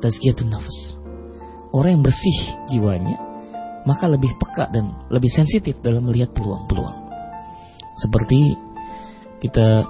Tazkiyatun 0.00 0.50
nafas. 0.52 0.98
Orang 1.72 2.00
yang 2.00 2.04
bersih 2.04 2.38
jiwanya, 2.70 3.16
maka 3.84 4.08
lebih 4.08 4.32
peka 4.40 4.70
dan 4.72 4.94
lebih 5.12 5.28
sensitif 5.32 5.76
dalam 5.84 6.08
melihat 6.08 6.32
peluang-peluang. 6.32 6.96
Seperti 8.00 8.56
kita 9.44 9.84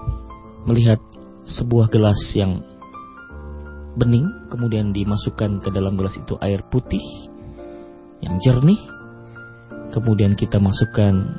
melihat 0.66 0.98
sebuah 1.44 1.92
gelas 1.92 2.18
yang 2.34 2.64
bening, 3.94 4.26
kemudian 4.50 4.90
dimasukkan 4.90 5.62
ke 5.62 5.68
dalam 5.70 5.94
gelas 5.94 6.16
itu 6.18 6.34
air 6.42 6.64
putih 6.72 7.02
yang 8.24 8.40
jernih, 8.42 8.80
kemudian 9.92 10.34
kita 10.34 10.58
masukkan 10.58 11.38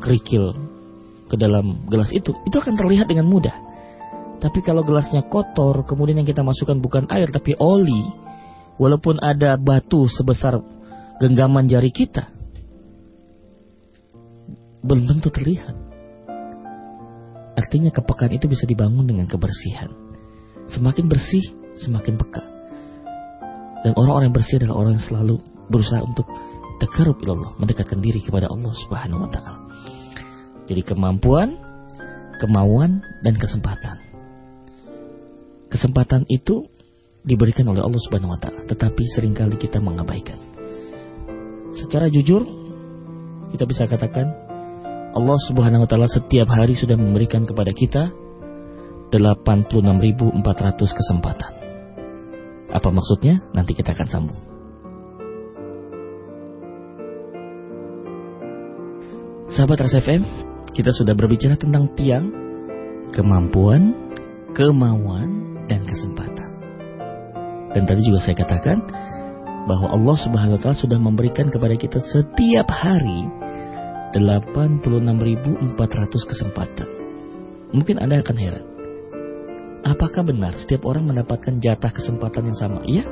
kerikil 0.00 0.54
ke 1.28 1.36
dalam 1.36 1.84
gelas 1.90 2.08
itu, 2.14 2.32
itu 2.48 2.56
akan 2.56 2.78
terlihat 2.78 3.10
dengan 3.10 3.28
mudah. 3.28 3.71
Tapi 4.42 4.58
kalau 4.66 4.82
gelasnya 4.82 5.22
kotor, 5.30 5.86
kemudian 5.86 6.18
yang 6.18 6.26
kita 6.26 6.42
masukkan 6.42 6.82
bukan 6.82 7.06
air 7.14 7.30
tapi 7.30 7.54
oli, 7.62 8.10
walaupun 8.74 9.22
ada 9.22 9.54
batu 9.54 10.10
sebesar 10.10 10.58
genggaman 11.22 11.70
jari 11.70 11.94
kita, 11.94 12.26
belum 14.82 15.06
tentu 15.06 15.30
terlihat. 15.30 15.78
Artinya 17.54 17.94
kepekaan 17.94 18.34
itu 18.34 18.50
bisa 18.50 18.66
dibangun 18.66 19.06
dengan 19.06 19.30
kebersihan. 19.30 19.94
Semakin 20.66 21.06
bersih, 21.06 21.46
semakin 21.78 22.18
peka. 22.18 22.42
Dan 23.86 23.94
orang-orang 23.94 24.34
yang 24.34 24.36
bersih 24.42 24.58
adalah 24.58 24.74
orang 24.82 24.98
yang 24.98 25.06
selalu 25.06 25.34
berusaha 25.70 26.02
untuk 26.02 26.26
takarub 26.82 27.22
Allah, 27.30 27.54
mendekatkan 27.62 28.02
diri 28.02 28.18
kepada 28.18 28.50
Allah 28.50 28.74
Subhanahu 28.74 29.22
wa 29.22 29.30
taala. 29.30 29.58
Jadi 30.66 30.82
kemampuan, 30.82 31.54
kemauan 32.42 33.06
dan 33.22 33.38
kesempatan. 33.38 34.11
Kesempatan 35.72 36.28
itu 36.28 36.68
diberikan 37.24 37.64
oleh 37.72 37.80
Allah 37.80 37.96
Subhanahu 38.04 38.36
wa 38.36 38.40
taala, 38.40 38.68
tetapi 38.68 39.08
sering 39.08 39.32
kali 39.32 39.56
kita 39.56 39.80
mengabaikan. 39.80 40.36
Secara 41.72 42.12
jujur 42.12 42.44
kita 43.56 43.64
bisa 43.64 43.88
katakan 43.88 44.28
Allah 45.16 45.38
Subhanahu 45.48 45.84
wa 45.84 45.88
taala 45.88 46.12
setiap 46.12 46.52
hari 46.52 46.76
sudah 46.76 47.00
memberikan 47.00 47.48
kepada 47.48 47.72
kita 47.72 48.12
86.400 49.12 50.40
kesempatan. 50.76 51.52
Apa 52.72 52.88
maksudnya? 52.88 53.44
Nanti 53.52 53.76
kita 53.76 53.92
akan 53.92 54.08
sambung. 54.08 54.40
Sahabat 59.52 59.84
RSFM, 59.84 60.24
kita 60.72 60.96
sudah 60.96 61.12
berbicara 61.12 61.60
tentang 61.60 61.92
tiang, 61.92 62.32
kemampuan, 63.12 63.92
kemauan, 64.56 65.41
dan 65.72 65.88
kesempatan. 65.88 66.48
Dan 67.72 67.88
tadi 67.88 68.04
juga 68.04 68.20
saya 68.20 68.36
katakan 68.36 68.84
bahwa 69.64 69.88
Allah 69.88 70.16
Subhanahu 70.20 70.60
wa 70.60 70.60
taala 70.60 70.76
sudah 70.76 71.00
memberikan 71.00 71.48
kepada 71.48 71.72
kita 71.80 71.96
setiap 72.12 72.68
hari 72.68 73.24
86.400 74.12 75.64
kesempatan. 76.28 76.88
Mungkin 77.72 77.96
Anda 77.96 78.20
akan 78.20 78.36
heran. 78.36 78.64
Apakah 79.88 80.22
benar 80.28 80.60
setiap 80.60 80.84
orang 80.84 81.08
mendapatkan 81.08 81.56
jatah 81.64 81.88
kesempatan 81.88 82.52
yang 82.52 82.58
sama? 82.60 82.84
Iya. 82.84 83.08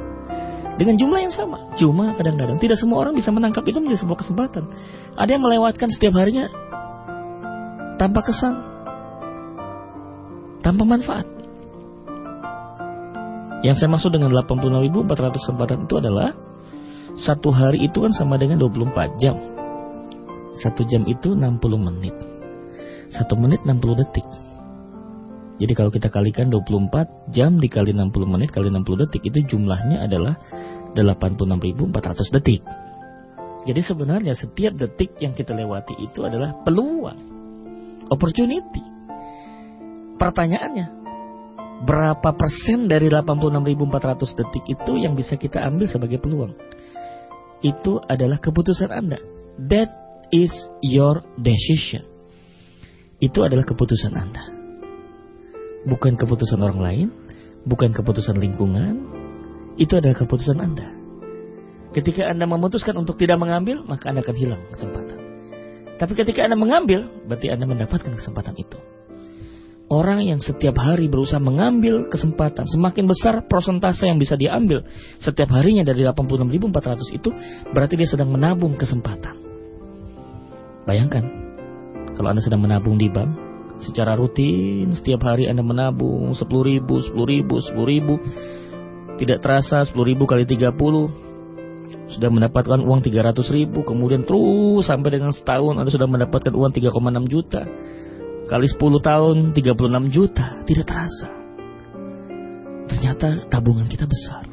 Dengan 0.76 1.00
jumlah 1.00 1.20
yang 1.24 1.32
sama. 1.32 1.72
Cuma 1.80 2.12
kadang-kadang 2.14 2.60
tidak 2.60 2.76
semua 2.76 3.08
orang 3.08 3.16
bisa 3.16 3.32
menangkap 3.32 3.64
itu 3.64 3.80
menjadi 3.80 4.04
sebuah 4.04 4.18
kesempatan. 4.20 4.64
Ada 5.16 5.30
yang 5.32 5.42
melewatkan 5.42 5.88
setiap 5.88 6.12
harinya 6.20 6.52
tanpa 7.96 8.20
kesan. 8.20 8.54
Tanpa 10.60 10.84
manfaat. 10.84 11.39
Yang 13.60 13.84
saya 13.84 13.88
maksud 13.92 14.10
dengan 14.16 14.32
86.400 14.32 15.36
kesempatan 15.36 15.78
itu 15.84 15.94
adalah 16.00 16.32
satu 17.20 17.52
hari 17.52 17.84
itu 17.84 18.00
kan 18.00 18.12
sama 18.16 18.40
dengan 18.40 18.56
24 18.56 19.20
jam. 19.20 19.36
Satu 20.56 20.88
jam 20.88 21.04
itu 21.04 21.36
60 21.36 21.60
menit. 21.76 22.16
Satu 23.12 23.36
menit 23.36 23.60
60 23.68 24.00
detik. 24.00 24.24
Jadi 25.60 25.72
kalau 25.76 25.92
kita 25.92 26.08
kalikan 26.08 26.48
24 26.48 27.36
jam 27.36 27.60
dikali 27.60 27.92
60 27.92 28.08
menit 28.24 28.48
kali 28.48 28.72
60 28.72 29.02
detik 29.04 29.22
itu 29.28 29.44
jumlahnya 29.44 30.08
adalah 30.08 30.40
86.400 30.96 32.34
detik. 32.40 32.64
Jadi 33.68 33.80
sebenarnya 33.84 34.32
setiap 34.32 34.72
detik 34.72 35.20
yang 35.20 35.36
kita 35.36 35.52
lewati 35.52 35.92
itu 36.00 36.24
adalah 36.24 36.56
peluang. 36.64 37.20
Opportunity. 38.08 38.80
Pertanyaannya, 40.16 40.99
berapa 41.84 42.36
persen 42.36 42.86
dari 42.86 43.08
86.400 43.08 44.38
detik 44.38 44.64
itu 44.68 44.92
yang 45.00 45.16
bisa 45.16 45.36
kita 45.36 45.64
ambil 45.64 45.88
sebagai 45.88 46.20
peluang? 46.20 46.52
Itu 47.60 48.00
adalah 48.04 48.40
keputusan 48.40 48.88
Anda. 48.88 49.20
That 49.60 49.92
is 50.32 50.52
your 50.80 51.20
decision. 51.36 52.04
Itu 53.20 53.44
adalah 53.44 53.68
keputusan 53.68 54.16
Anda. 54.16 54.44
Bukan 55.84 56.16
keputusan 56.16 56.60
orang 56.60 56.80
lain, 56.80 57.08
bukan 57.64 57.92
keputusan 57.92 58.36
lingkungan, 58.36 59.04
itu 59.76 59.96
adalah 59.96 60.16
keputusan 60.16 60.60
Anda. 60.60 60.88
Ketika 61.90 62.30
Anda 62.30 62.46
memutuskan 62.46 62.94
untuk 62.96 63.18
tidak 63.18 63.40
mengambil, 63.40 63.82
maka 63.84 64.12
Anda 64.12 64.22
akan 64.22 64.36
hilang 64.36 64.62
kesempatan. 64.72 65.18
Tapi 66.00 66.12
ketika 66.16 66.48
Anda 66.48 66.56
mengambil, 66.56 67.08
berarti 67.28 67.52
Anda 67.52 67.68
mendapatkan 67.68 68.12
kesempatan 68.16 68.56
itu. 68.56 68.78
Orang 69.90 70.22
yang 70.22 70.38
setiap 70.38 70.78
hari 70.78 71.10
berusaha 71.10 71.42
mengambil 71.42 72.06
kesempatan, 72.06 72.62
semakin 72.70 73.10
besar 73.10 73.42
prosentase 73.50 74.06
yang 74.06 74.22
bisa 74.22 74.38
diambil 74.38 74.86
setiap 75.18 75.50
harinya 75.50 75.82
dari 75.82 76.06
86.400 76.06 77.18
itu, 77.18 77.34
berarti 77.74 77.98
dia 77.98 78.06
sedang 78.06 78.30
menabung 78.30 78.78
kesempatan. 78.78 79.34
Bayangkan, 80.86 81.26
kalau 82.14 82.30
Anda 82.30 82.38
sedang 82.38 82.62
menabung 82.62 83.02
di 83.02 83.10
bank, 83.10 83.34
secara 83.82 84.14
rutin 84.14 84.94
setiap 84.94 85.26
hari 85.26 85.50
Anda 85.50 85.66
menabung 85.66 86.38
10 86.38 86.46
ribu, 86.46 87.02
10 87.02 87.10
ribu, 87.26 87.58
10 87.58 87.74
ribu, 87.82 88.14
tidak 89.18 89.42
terasa 89.42 89.82
10 89.90 90.06
ribu 90.06 90.22
kali 90.22 90.46
30, 90.46 92.14
sudah 92.14 92.30
mendapatkan 92.30 92.78
uang 92.78 93.02
300 93.02 93.42
ribu, 93.50 93.82
kemudian 93.82 94.22
terus 94.22 94.86
sampai 94.86 95.18
dengan 95.18 95.34
setahun 95.34 95.82
Anda 95.82 95.90
sudah 95.90 96.06
mendapatkan 96.06 96.54
uang 96.54 96.70
3,6 96.78 97.26
juta, 97.26 97.66
kali 98.50 98.66
10 98.66 98.82
tahun 98.98 99.36
36 99.54 100.10
juta, 100.10 100.58
tidak 100.66 100.86
terasa. 100.90 101.28
Ternyata 102.90 103.46
tabungan 103.46 103.86
kita 103.86 104.10
besar. 104.10 104.50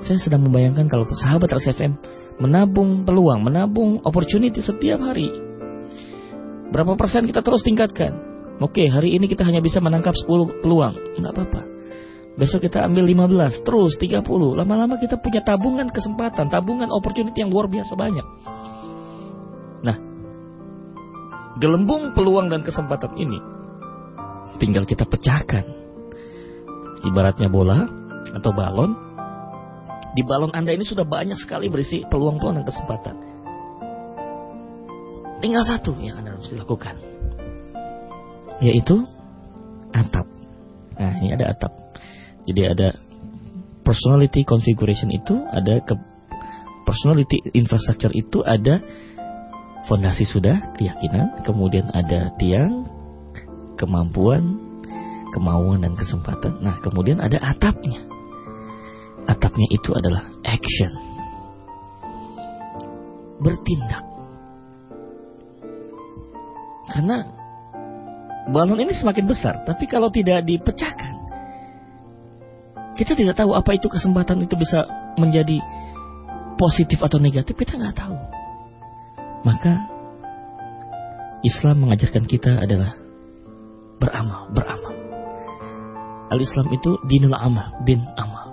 Saya 0.00 0.16
sedang 0.16 0.48
membayangkan 0.48 0.88
kalau 0.88 1.04
sahabat 1.12 1.52
RSFM 1.52 2.00
menabung 2.40 3.04
peluang, 3.04 3.44
menabung 3.44 4.00
opportunity 4.00 4.64
setiap 4.64 4.96
hari. 5.04 5.28
Berapa 6.72 6.96
persen 6.96 7.28
kita 7.28 7.44
terus 7.44 7.60
tingkatkan? 7.60 8.16
Oke, 8.64 8.88
hari 8.88 9.12
ini 9.12 9.28
kita 9.28 9.44
hanya 9.44 9.60
bisa 9.60 9.84
menangkap 9.84 10.16
10 10.16 10.64
peluang. 10.64 11.20
Enggak 11.20 11.32
apa-apa. 11.36 11.60
Besok 12.40 12.68
kita 12.68 12.84
ambil 12.84 13.04
15, 13.08 13.64
terus 13.64 13.96
30. 14.00 14.24
Lama-lama 14.56 14.96
kita 14.96 15.20
punya 15.20 15.44
tabungan 15.44 15.88
kesempatan, 15.88 16.48
tabungan 16.48 16.88
opportunity 16.92 17.44
yang 17.44 17.52
luar 17.52 17.68
biasa 17.68 17.92
banyak. 17.96 18.24
Gelembung 21.56 22.12
peluang 22.12 22.52
dan 22.52 22.60
kesempatan 22.60 23.16
ini 23.16 23.56
tinggal 24.56 24.88
kita 24.88 25.04
pecahkan. 25.04 25.64
Ibaratnya 27.04 27.52
bola 27.52 27.86
atau 28.34 28.50
balon, 28.50 28.92
di 30.16 30.24
balon 30.24 30.52
Anda 30.56 30.72
ini 30.74 30.82
sudah 30.82 31.04
banyak 31.04 31.36
sekali 31.36 31.68
berisi 31.68 32.02
peluang-peluang 32.08 32.60
dan 32.60 32.66
kesempatan. 32.66 33.16
Tinggal 35.44 35.64
satu 35.68 35.92
yang 36.00 36.24
Anda 36.24 36.34
harus 36.34 36.48
lakukan. 36.56 36.96
Yaitu 38.64 39.04
atap. 39.92 40.24
Nah, 40.96 41.20
ini 41.20 41.36
ada 41.36 41.52
atap. 41.52 41.72
Jadi 42.48 42.62
ada 42.64 42.88
personality 43.84 44.42
configuration 44.48 45.12
itu 45.12 45.36
ada 45.52 45.84
ke 45.84 45.94
personality 46.88 47.52
infrastructure 47.52 48.10
itu 48.16 48.40
ada 48.40 48.80
fondasi 49.86 50.26
sudah 50.26 50.74
keyakinan, 50.74 51.42
kemudian 51.46 51.88
ada 51.94 52.34
tiang, 52.36 52.86
kemampuan, 53.78 54.58
kemauan 55.30 55.82
dan 55.82 55.94
kesempatan. 55.94 56.58
Nah, 56.60 56.78
kemudian 56.82 57.22
ada 57.22 57.38
atapnya. 57.38 58.02
Atapnya 59.26 59.66
itu 59.70 59.94
adalah 59.94 60.26
action. 60.42 60.90
Bertindak. 63.38 64.04
Karena 66.86 67.28
balon 68.50 68.80
ini 68.80 68.94
semakin 68.94 69.26
besar, 69.26 69.66
tapi 69.66 69.84
kalau 69.90 70.08
tidak 70.08 70.46
dipecahkan, 70.46 71.14
kita 72.96 73.12
tidak 73.12 73.36
tahu 73.36 73.52
apa 73.52 73.76
itu 73.76 73.90
kesempatan 73.92 74.40
itu 74.40 74.56
bisa 74.56 74.86
menjadi 75.20 75.60
positif 76.56 77.02
atau 77.04 77.20
negatif, 77.20 77.52
kita 77.52 77.76
nggak 77.76 77.98
tahu. 77.98 78.16
Maka 79.46 79.72
Islam 81.46 81.86
mengajarkan 81.86 82.26
kita 82.26 82.58
adalah 82.58 82.98
beramal, 84.02 84.50
beramal. 84.50 84.94
Al-Islam 86.34 86.74
itu 86.74 86.98
dinul 87.06 87.38
amal, 87.38 87.70
din 87.86 88.02
amal 88.18 88.46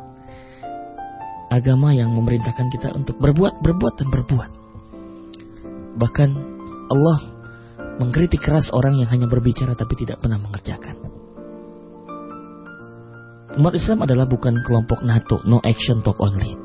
agama 1.54 1.94
yang 1.94 2.10
memerintahkan 2.10 2.74
kita 2.74 2.90
untuk 2.98 3.22
berbuat, 3.22 3.62
berbuat, 3.62 3.94
dan 4.02 4.10
berbuat. 4.10 4.52
Bahkan 6.02 6.30
Allah 6.90 7.18
mengkritik 8.02 8.42
keras 8.42 8.74
orang 8.74 8.98
yang 8.98 9.10
hanya 9.14 9.30
berbicara 9.30 9.78
tapi 9.78 9.94
tidak 9.94 10.18
pernah 10.18 10.42
mengerjakan. 10.42 10.98
Umat 13.54 13.78
Islam 13.78 14.02
adalah 14.10 14.26
bukan 14.26 14.66
kelompok 14.66 15.06
NATO, 15.06 15.46
no 15.46 15.62
action 15.62 16.02
talk 16.02 16.18
only. 16.18 16.58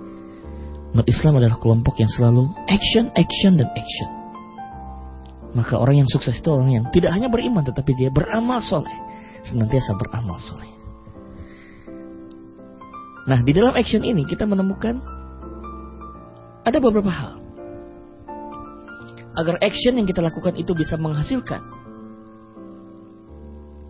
Umat 0.96 1.04
Islam 1.04 1.36
adalah 1.36 1.60
kelompok 1.60 2.00
yang 2.00 2.08
selalu 2.08 2.48
action, 2.64 3.12
action, 3.12 3.60
dan 3.60 3.68
action. 3.76 4.17
Maka 5.59 5.74
orang 5.74 6.06
yang 6.06 6.09
sukses 6.09 6.38
itu 6.38 6.46
orang 6.54 6.70
yang 6.70 6.84
tidak 6.94 7.11
hanya 7.11 7.26
beriman 7.26 7.66
tetapi 7.66 7.90
dia 7.98 8.14
beramal 8.14 8.62
soleh. 8.62 8.94
Senantiasa 9.42 9.98
beramal 9.98 10.38
soleh. 10.38 10.70
Nah, 13.26 13.42
di 13.42 13.50
dalam 13.50 13.74
action 13.74 14.06
ini 14.06 14.22
kita 14.22 14.46
menemukan 14.46 15.02
ada 16.62 16.78
beberapa 16.78 17.11
hal. 17.11 17.42
Agar 19.34 19.59
action 19.59 19.98
yang 19.98 20.06
kita 20.06 20.22
lakukan 20.22 20.54
itu 20.54 20.70
bisa 20.78 20.94
menghasilkan 20.94 21.61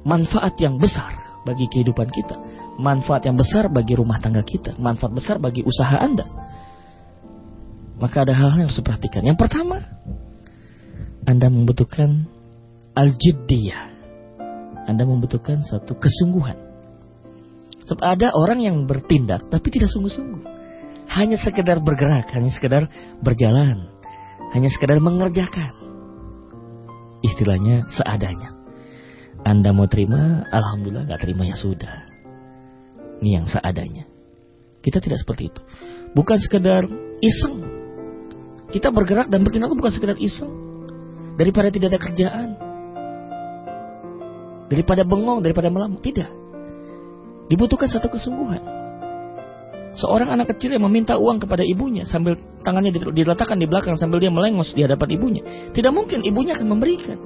manfaat 0.09 0.57
yang 0.57 0.81
besar 0.81 1.13
bagi 1.45 1.69
kehidupan 1.69 2.09
kita, 2.09 2.37
manfaat 2.81 3.29
yang 3.29 3.37
besar 3.37 3.69
bagi 3.69 3.93
rumah 3.93 4.17
tangga 4.25 4.41
kita, 4.41 4.73
manfaat 4.81 5.13
besar 5.13 5.37
bagi 5.37 5.61
usaha 5.61 6.01
Anda. 6.01 6.25
Maka 8.01 8.25
ada 8.25 8.33
hal-hal 8.33 8.65
yang 8.65 8.69
harus 8.71 8.81
diperhatikan. 8.81 9.23
Yang 9.27 9.39
pertama, 9.43 9.85
Anda 11.29 11.53
membutuhkan 11.53 12.25
al-jiddiyah. 12.97 13.85
Anda 14.89 15.05
membutuhkan 15.05 15.61
satu 15.61 15.93
kesungguhan. 16.01 16.57
Sebab 17.85 18.01
ada 18.01 18.33
orang 18.33 18.65
yang 18.65 18.89
bertindak 18.89 19.53
tapi 19.53 19.69
tidak 19.69 19.93
sungguh-sungguh. 19.93 20.57
Hanya 21.09 21.37
sekedar 21.37 21.85
bergerak, 21.85 22.33
hanya 22.33 22.49
sekedar 22.49 22.89
berjalan, 23.21 23.93
hanya 24.57 24.73
sekedar 24.73 24.97
mengerjakan. 25.05 25.77
Istilahnya 27.21 27.85
seadanya. 27.93 28.57
Anda 29.45 29.77
mau 29.77 29.85
terima, 29.85 30.49
Alhamdulillah 30.49 31.13
nggak 31.13 31.23
terima 31.29 31.45
ya 31.45 31.57
sudah. 31.61 32.09
Ini 33.21 33.41
yang 33.41 33.47
seadanya. 33.49 34.09
Kita 34.81 35.05
tidak 35.05 35.21
seperti 35.21 35.53
itu. 35.53 35.61
Bukan 36.17 36.41
sekedar 36.41 36.89
iseng. 37.21 37.69
Kita 38.73 38.89
bergerak 38.93 39.29
dan 39.29 39.45
bertindak 39.45 39.77
bukan 39.77 39.93
sekedar 39.93 40.17
iseng. 40.17 40.68
Daripada 41.39 41.71
tidak 41.71 41.95
ada 41.95 42.01
kerjaan. 42.03 42.49
Daripada 44.67 45.07
bengong, 45.07 45.39
daripada 45.41 45.71
malam. 45.71 46.03
Tidak. 46.03 46.27
Dibutuhkan 47.47 47.87
satu 47.87 48.11
kesungguhan. 48.11 48.61
Seorang 49.97 50.35
anak 50.35 50.53
kecil 50.55 50.75
yang 50.77 50.85
meminta 50.85 51.17
uang 51.17 51.43
kepada 51.43 51.65
ibunya 51.65 52.05
sambil 52.07 52.37
tangannya 52.63 52.93
diletakkan 52.93 53.57
di 53.57 53.67
belakang 53.67 53.97
sambil 53.97 54.21
dia 54.21 54.29
melengos 54.29 54.77
di 54.77 54.85
hadapan 54.85 55.09
ibunya. 55.17 55.43
Tidak 55.73 55.91
mungkin 55.91 56.23
ibunya 56.23 56.55
akan 56.55 56.69
memberikan 56.69 57.19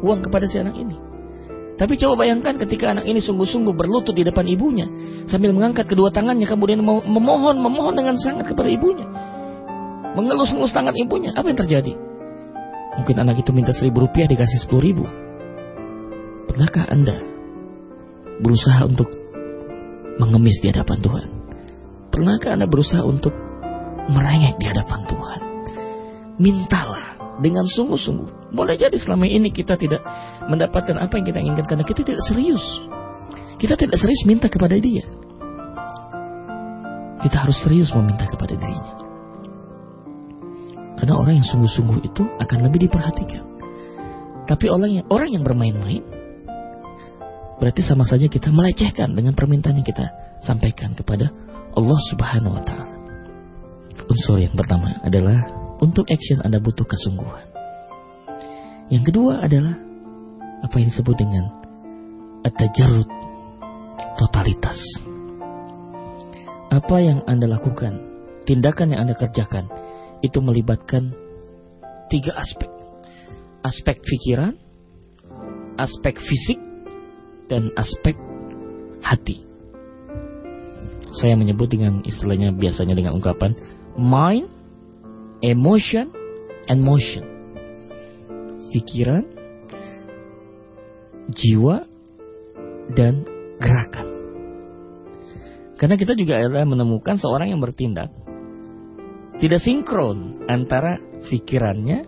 uang 0.00 0.24
kepada 0.24 0.46
si 0.46 0.56
anak 0.62 0.78
ini. 0.78 0.96
Tapi 1.78 1.94
coba 2.00 2.24
bayangkan 2.26 2.58
ketika 2.58 2.90
anak 2.96 3.06
ini 3.06 3.22
sungguh-sungguh 3.22 3.70
berlutut 3.70 4.14
di 4.14 4.26
depan 4.26 4.46
ibunya 4.50 4.88
sambil 5.30 5.54
mengangkat 5.54 5.86
kedua 5.86 6.10
tangannya 6.10 6.48
kemudian 6.48 6.82
memohon 6.82 7.60
memohon 7.60 7.94
dengan 7.94 8.16
sangat 8.16 8.50
kepada 8.50 8.70
ibunya. 8.70 9.04
Mengelus-ngelus 10.16 10.72
tangan 10.74 10.96
ibunya, 10.96 11.30
apa 11.36 11.46
yang 11.46 11.58
terjadi? 11.60 12.07
Mungkin 12.98 13.16
anak 13.22 13.40
itu 13.40 13.54
minta 13.54 13.70
seribu 13.70 14.04
rupiah 14.10 14.26
dikasih 14.26 14.58
sepuluh 14.66 14.82
ribu. 14.82 15.04
Pernahkah 16.50 16.90
Anda 16.90 17.22
berusaha 18.42 18.82
untuk 18.90 19.06
mengemis 20.18 20.58
di 20.58 20.74
hadapan 20.74 20.98
Tuhan? 20.98 21.28
Pernahkah 22.10 22.50
Anda 22.58 22.66
berusaha 22.66 23.06
untuk 23.06 23.30
merengek 24.10 24.58
di 24.58 24.66
hadapan 24.66 25.06
Tuhan? 25.06 25.40
Mintalah 26.42 27.38
dengan 27.38 27.70
sungguh-sungguh. 27.70 28.50
Boleh 28.50 28.74
jadi 28.74 28.94
selama 28.98 29.30
ini 29.30 29.54
kita 29.54 29.78
tidak 29.78 30.02
mendapatkan 30.50 30.98
apa 30.98 31.22
yang 31.22 31.26
kita 31.30 31.38
inginkan 31.38 31.66
karena 31.70 31.84
kita 31.86 32.02
tidak 32.02 32.22
serius. 32.26 32.64
Kita 33.62 33.78
tidak 33.78 33.94
serius 33.98 34.26
minta 34.26 34.50
kepada 34.50 34.74
dia. 34.78 35.06
Kita 37.18 37.36
harus 37.46 37.58
serius 37.62 37.90
meminta 37.94 38.26
kepada 38.26 38.54
dirinya. 38.54 38.97
Karena 40.98 41.14
orang 41.14 41.38
yang 41.38 41.46
sungguh-sungguh 41.46 42.10
itu 42.10 42.26
akan 42.26 42.58
lebih 42.66 42.90
diperhatikan. 42.90 43.46
Tapi 44.50 44.66
orang 44.66 44.90
yang 44.98 45.06
orang 45.06 45.30
yang 45.30 45.44
bermain-main 45.46 46.02
berarti 47.62 47.82
sama 47.86 48.02
saja 48.02 48.26
kita 48.26 48.50
melecehkan 48.50 49.14
dengan 49.14 49.34
permintaan 49.38 49.78
yang 49.78 49.86
kita 49.86 50.10
sampaikan 50.42 50.98
kepada 50.98 51.30
Allah 51.78 52.00
Subhanahu 52.10 52.58
wa 52.58 52.62
taala. 52.66 52.96
Unsur 54.10 54.42
yang 54.42 54.58
pertama 54.58 54.98
adalah 55.06 55.46
untuk 55.78 56.08
action 56.10 56.42
Anda 56.42 56.58
butuh 56.58 56.82
kesungguhan. 56.82 57.46
Yang 58.90 59.14
kedua 59.14 59.44
adalah 59.44 59.76
apa 60.64 60.74
yang 60.82 60.88
disebut 60.90 61.14
dengan 61.14 61.44
at-tajarrud 62.42 63.06
totalitas. 64.18 64.78
Apa 66.72 66.96
yang 66.98 67.22
Anda 67.28 67.46
lakukan, 67.46 68.00
tindakan 68.48 68.96
yang 68.96 69.06
Anda 69.06 69.14
kerjakan 69.14 69.87
itu 70.24 70.38
melibatkan 70.42 71.14
tiga 72.10 72.34
aspek. 72.34 72.70
Aspek 73.62 74.00
pikiran, 74.00 74.54
aspek 75.76 76.16
fisik, 76.18 76.58
dan 77.48 77.72
aspek 77.74 78.14
hati. 79.02 79.44
Saya 81.18 81.34
menyebut 81.34 81.72
dengan 81.72 82.04
istilahnya 82.04 82.52
biasanya 82.52 82.94
dengan 82.94 83.16
ungkapan 83.16 83.56
mind, 83.96 84.46
emotion 85.40 86.12
and 86.68 86.84
motion. 86.84 87.24
Pikiran, 88.68 89.24
jiwa, 91.32 91.88
dan 92.92 93.24
gerakan. 93.56 94.06
Karena 95.80 95.94
kita 95.96 96.12
juga 96.18 96.36
adalah 96.42 96.68
menemukan 96.68 97.16
seorang 97.16 97.48
yang 97.54 97.62
bertindak 97.64 98.12
tidak 99.38 99.60
sinkron 99.62 100.42
antara 100.50 100.98
pikirannya, 101.30 102.06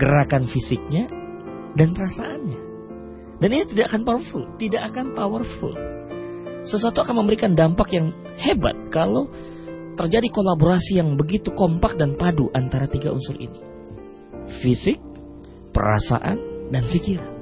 gerakan 0.00 0.48
fisiknya, 0.48 1.04
dan 1.76 1.92
perasaannya. 1.92 2.60
Dan 3.42 3.48
ini 3.52 3.64
tidak 3.68 3.92
akan 3.92 4.02
powerful, 4.08 4.42
tidak 4.56 4.82
akan 4.88 5.12
powerful. 5.12 5.74
Sesuatu 6.64 7.04
akan 7.04 7.20
memberikan 7.20 7.52
dampak 7.52 7.92
yang 7.92 8.08
hebat 8.40 8.72
kalau 8.88 9.28
terjadi 10.00 10.32
kolaborasi 10.32 10.96
yang 10.96 11.12
begitu 11.14 11.52
kompak 11.52 12.00
dan 12.00 12.16
padu 12.16 12.48
antara 12.56 12.88
tiga 12.88 13.12
unsur 13.12 13.36
ini. 13.36 13.60
Fisik, 14.64 14.96
perasaan, 15.76 16.70
dan 16.72 16.88
pikiran. 16.88 17.32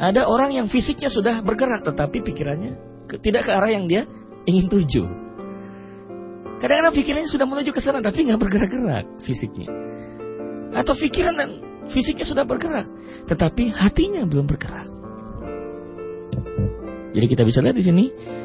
Ada 0.00 0.26
orang 0.26 0.56
yang 0.56 0.66
fisiknya 0.72 1.12
sudah 1.12 1.44
bergerak 1.44 1.84
tetapi 1.84 2.24
pikirannya 2.24 2.74
tidak 3.20 3.42
ke 3.46 3.52
arah 3.52 3.70
yang 3.70 3.84
dia 3.84 4.08
ingin 4.48 4.66
tuju. 4.66 5.19
Kadang-kadang 6.60 6.94
pikirannya 6.94 7.30
sudah 7.32 7.46
menuju 7.48 7.70
ke 7.72 7.80
sana 7.80 8.04
tapi 8.04 8.28
nggak 8.28 8.40
bergerak-gerak 8.40 9.08
fisiknya. 9.24 9.68
Atau 10.76 10.94
pikiran 10.94 11.34
dan 11.34 11.50
fisiknya 11.90 12.28
sudah 12.28 12.44
bergerak 12.44 12.86
tetapi 13.26 13.70
hatinya 13.74 14.24
belum 14.24 14.46
bergerak. 14.50 14.88
Jadi 17.10 17.26
kita 17.26 17.42
bisa 17.42 17.58
lihat 17.58 17.74
di 17.74 17.84
sini 17.84 18.04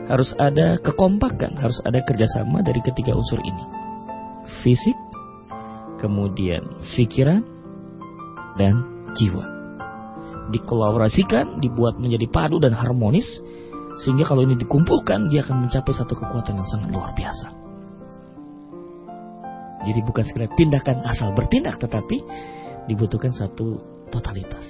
harus 0.10 0.34
ada 0.42 0.82
kekompakan, 0.82 1.54
harus 1.58 1.78
ada 1.86 2.02
kerjasama 2.02 2.66
dari 2.66 2.82
ketiga 2.82 3.14
unsur 3.14 3.38
ini. 3.46 3.64
Fisik, 4.66 4.98
kemudian 6.02 6.66
pikiran, 6.98 7.46
dan 8.58 8.82
jiwa. 9.14 9.46
Dikolaborasikan, 10.50 11.62
dibuat 11.62 11.98
menjadi 12.02 12.26
padu 12.30 12.58
dan 12.58 12.74
harmonis, 12.74 13.26
sehingga 14.02 14.26
kalau 14.26 14.46
ini 14.46 14.58
dikumpulkan, 14.58 15.30
dia 15.30 15.46
akan 15.46 15.70
mencapai 15.70 15.94
satu 15.94 16.18
kekuatan 16.18 16.58
yang 16.58 16.70
sangat 16.70 16.90
luar 16.90 17.14
biasa. 17.14 17.65
Jadi 19.86 20.00
bukan 20.02 20.26
sekedar 20.26 20.50
tindakan 20.58 21.06
asal 21.06 21.32
bertindak, 21.38 21.78
tetapi 21.78 22.18
dibutuhkan 22.90 23.32
satu 23.32 23.78
totalitas. 24.10 24.66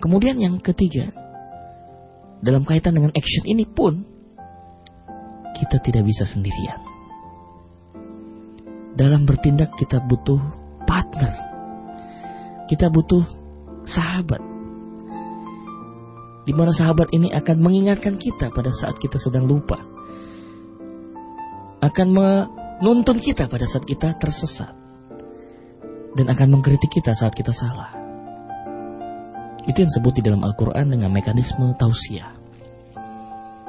Kemudian 0.00 0.40
yang 0.40 0.56
ketiga, 0.60 1.12
dalam 2.40 2.64
kaitan 2.64 2.96
dengan 2.96 3.12
action 3.12 3.44
ini 3.44 3.68
pun 3.68 4.00
kita 5.60 5.76
tidak 5.84 6.08
bisa 6.08 6.24
sendirian. 6.24 6.80
Dalam 8.96 9.28
bertindak 9.28 9.76
kita 9.76 10.00
butuh 10.08 10.40
partner. 10.88 11.32
Kita 12.64 12.88
butuh 12.88 13.24
sahabat. 13.84 14.40
Di 16.48 16.52
mana 16.56 16.72
sahabat 16.72 17.12
ini 17.12 17.28
akan 17.30 17.56
mengingatkan 17.60 18.16
kita 18.16 18.48
pada 18.50 18.72
saat 18.72 18.96
kita 18.96 19.20
sedang 19.20 19.44
lupa. 19.44 19.76
Akan 21.84 22.16
menuntun 22.80 23.20
kita 23.20 23.46
pada 23.46 23.68
saat 23.68 23.84
kita 23.84 24.16
tersesat. 24.16 24.72
Dan 26.16 26.26
akan 26.26 26.58
mengkritik 26.58 26.90
kita 26.90 27.14
saat 27.14 27.30
kita 27.36 27.54
salah. 27.54 27.94
Itu 29.68 29.84
yang 29.84 29.90
disebut 29.94 30.18
di 30.18 30.22
dalam 30.26 30.42
Al-Quran 30.42 30.90
dengan 30.90 31.12
mekanisme 31.14 31.70
tausiah. 31.78 32.34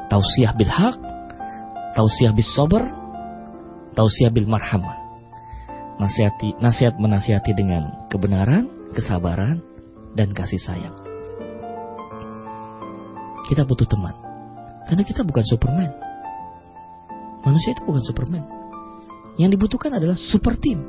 Tausiah 0.09 0.55
bil 0.57 0.71
haq, 0.71 0.97
tausiah 1.93 2.33
bis 2.33 2.49
sober, 2.57 2.81
tausiah 3.93 4.33
bil 4.33 4.49
marhamah. 4.49 4.97
Nasihati, 6.01 6.57
nasihat 6.57 6.97
menasihati 6.97 7.53
dengan 7.53 8.09
kebenaran, 8.09 8.65
kesabaran, 8.97 9.61
dan 10.17 10.33
kasih 10.33 10.57
sayang. 10.57 10.97
Kita 13.45 13.61
butuh 13.69 13.85
teman. 13.85 14.17
Karena 14.89 15.05
kita 15.05 15.21
bukan 15.21 15.45
Superman. 15.45 15.91
Manusia 17.45 17.77
itu 17.77 17.85
bukan 17.85 18.01
Superman. 18.01 18.60
Yang 19.41 19.57
dibutuhkan 19.57 19.97
adalah 19.97 20.13
super 20.21 20.53
team. 20.61 20.85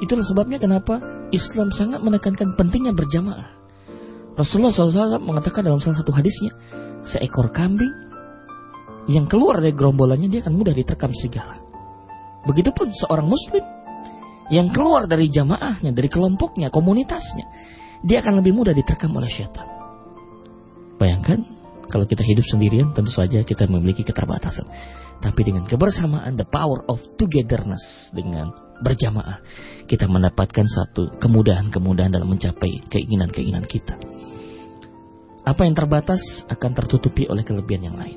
Itulah 0.00 0.24
sebabnya 0.24 0.56
kenapa 0.56 0.96
Islam 1.28 1.68
sangat 1.76 2.00
menekankan 2.00 2.56
pentingnya 2.56 2.96
berjamaah. 2.96 3.52
Rasulullah 4.32 4.72
SAW 4.72 5.20
mengatakan 5.20 5.60
dalam 5.60 5.76
salah 5.84 6.00
satu 6.00 6.16
hadisnya, 6.16 6.56
seekor 7.04 7.52
kambing 7.52 7.92
yang 9.12 9.28
keluar 9.28 9.60
dari 9.60 9.76
gerombolannya 9.76 10.32
dia 10.32 10.40
akan 10.40 10.56
mudah 10.56 10.72
diterkam 10.72 11.12
serigala. 11.12 11.60
Begitupun 12.48 12.88
seorang 13.04 13.28
muslim 13.28 13.60
yang 14.48 14.72
keluar 14.72 15.04
dari 15.04 15.28
jamaahnya, 15.28 15.92
dari 15.92 16.08
kelompoknya, 16.08 16.72
komunitasnya, 16.72 17.44
dia 18.00 18.24
akan 18.24 18.40
lebih 18.40 18.56
mudah 18.56 18.72
diterkam 18.72 19.12
oleh 19.12 19.28
syaitan. 19.28 19.68
Bayangkan 20.96 21.44
kalau 21.92 22.08
kita 22.08 22.24
hidup 22.24 22.46
sendirian 22.48 22.96
tentu 22.96 23.12
saja 23.12 23.44
kita 23.44 23.68
memiliki 23.68 24.00
keterbatasan. 24.00 24.64
Tapi 25.20 25.40
dengan 25.44 25.68
kebersamaan, 25.68 26.32
the 26.40 26.48
power 26.48 26.80
of 26.88 26.96
togetherness, 27.20 28.08
dengan 28.16 28.56
berjamaah, 28.80 29.44
kita 29.84 30.08
mendapatkan 30.08 30.64
satu 30.64 31.20
kemudahan-kemudahan 31.20 32.08
dalam 32.08 32.32
mencapai 32.32 32.80
keinginan-keinginan 32.88 33.68
kita. 33.68 34.00
Apa 35.44 35.68
yang 35.68 35.76
terbatas 35.76 36.20
akan 36.48 36.72
tertutupi 36.72 37.28
oleh 37.28 37.44
kelebihan 37.44 37.92
yang 37.92 37.96
lain. 38.00 38.16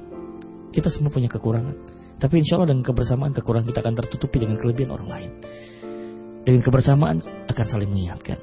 Kita 0.71 0.87
semua 0.87 1.11
punya 1.11 1.27
kekurangan. 1.27 1.75
Tapi 2.23 2.39
insya 2.39 2.55
Allah 2.55 2.71
dengan 2.71 2.87
kebersamaan 2.87 3.35
kekurangan 3.35 3.67
kita 3.67 3.79
akan 3.83 3.95
tertutupi 3.99 4.37
dengan 4.39 4.55
kelebihan 4.63 4.95
orang 4.95 5.09
lain. 5.11 5.31
Dengan 6.47 6.63
kebersamaan 6.63 7.19
akan 7.51 7.65
saling 7.67 7.91
mengingatkan. 7.91 8.39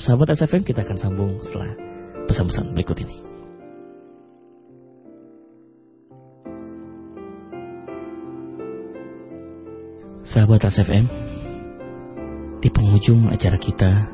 Sahabat 0.00 0.32
SFM 0.32 0.64
kita 0.64 0.88
akan 0.88 0.96
sambung 0.96 1.36
setelah 1.44 1.74
pesan-pesan 2.28 2.72
berikut 2.72 2.96
ini. 3.04 3.27
Sahabat 10.28 10.60
SFM, 10.60 11.08
di 12.60 12.68
penghujung 12.68 13.32
acara 13.32 13.56
kita 13.56 14.12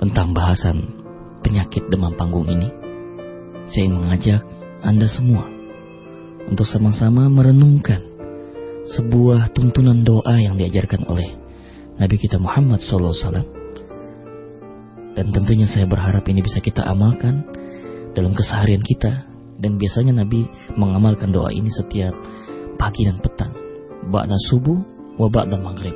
tentang 0.00 0.32
bahasan 0.32 1.04
penyakit 1.44 1.92
demam 1.92 2.16
panggung 2.16 2.48
ini, 2.48 2.72
saya 3.68 3.84
ingin 3.84 4.00
mengajak 4.00 4.40
Anda 4.80 5.04
semua 5.04 5.44
untuk 6.48 6.64
sama-sama 6.64 7.28
merenungkan 7.28 8.00
sebuah 8.96 9.52
tuntunan 9.52 10.08
doa 10.08 10.40
yang 10.40 10.56
diajarkan 10.56 11.04
oleh 11.04 11.36
Nabi 12.00 12.16
kita 12.16 12.40
Muhammad 12.40 12.80
SAW. 12.80 13.44
Dan 15.12 15.36
tentunya 15.36 15.68
saya 15.68 15.84
berharap 15.84 16.24
ini 16.32 16.40
bisa 16.40 16.64
kita 16.64 16.80
amalkan 16.88 17.44
dalam 18.16 18.32
keseharian 18.32 18.80
kita. 18.80 19.28
Dan 19.60 19.76
biasanya 19.76 20.24
Nabi 20.24 20.48
mengamalkan 20.80 21.28
doa 21.28 21.52
ini 21.52 21.68
setiap 21.68 22.16
pagi 22.80 23.04
dan 23.04 23.20
petang 23.20 23.57
ba'da 24.08 24.36
subuh 24.48 24.80
wa 25.20 25.28
ba'da 25.28 25.60
maghrib. 25.60 25.94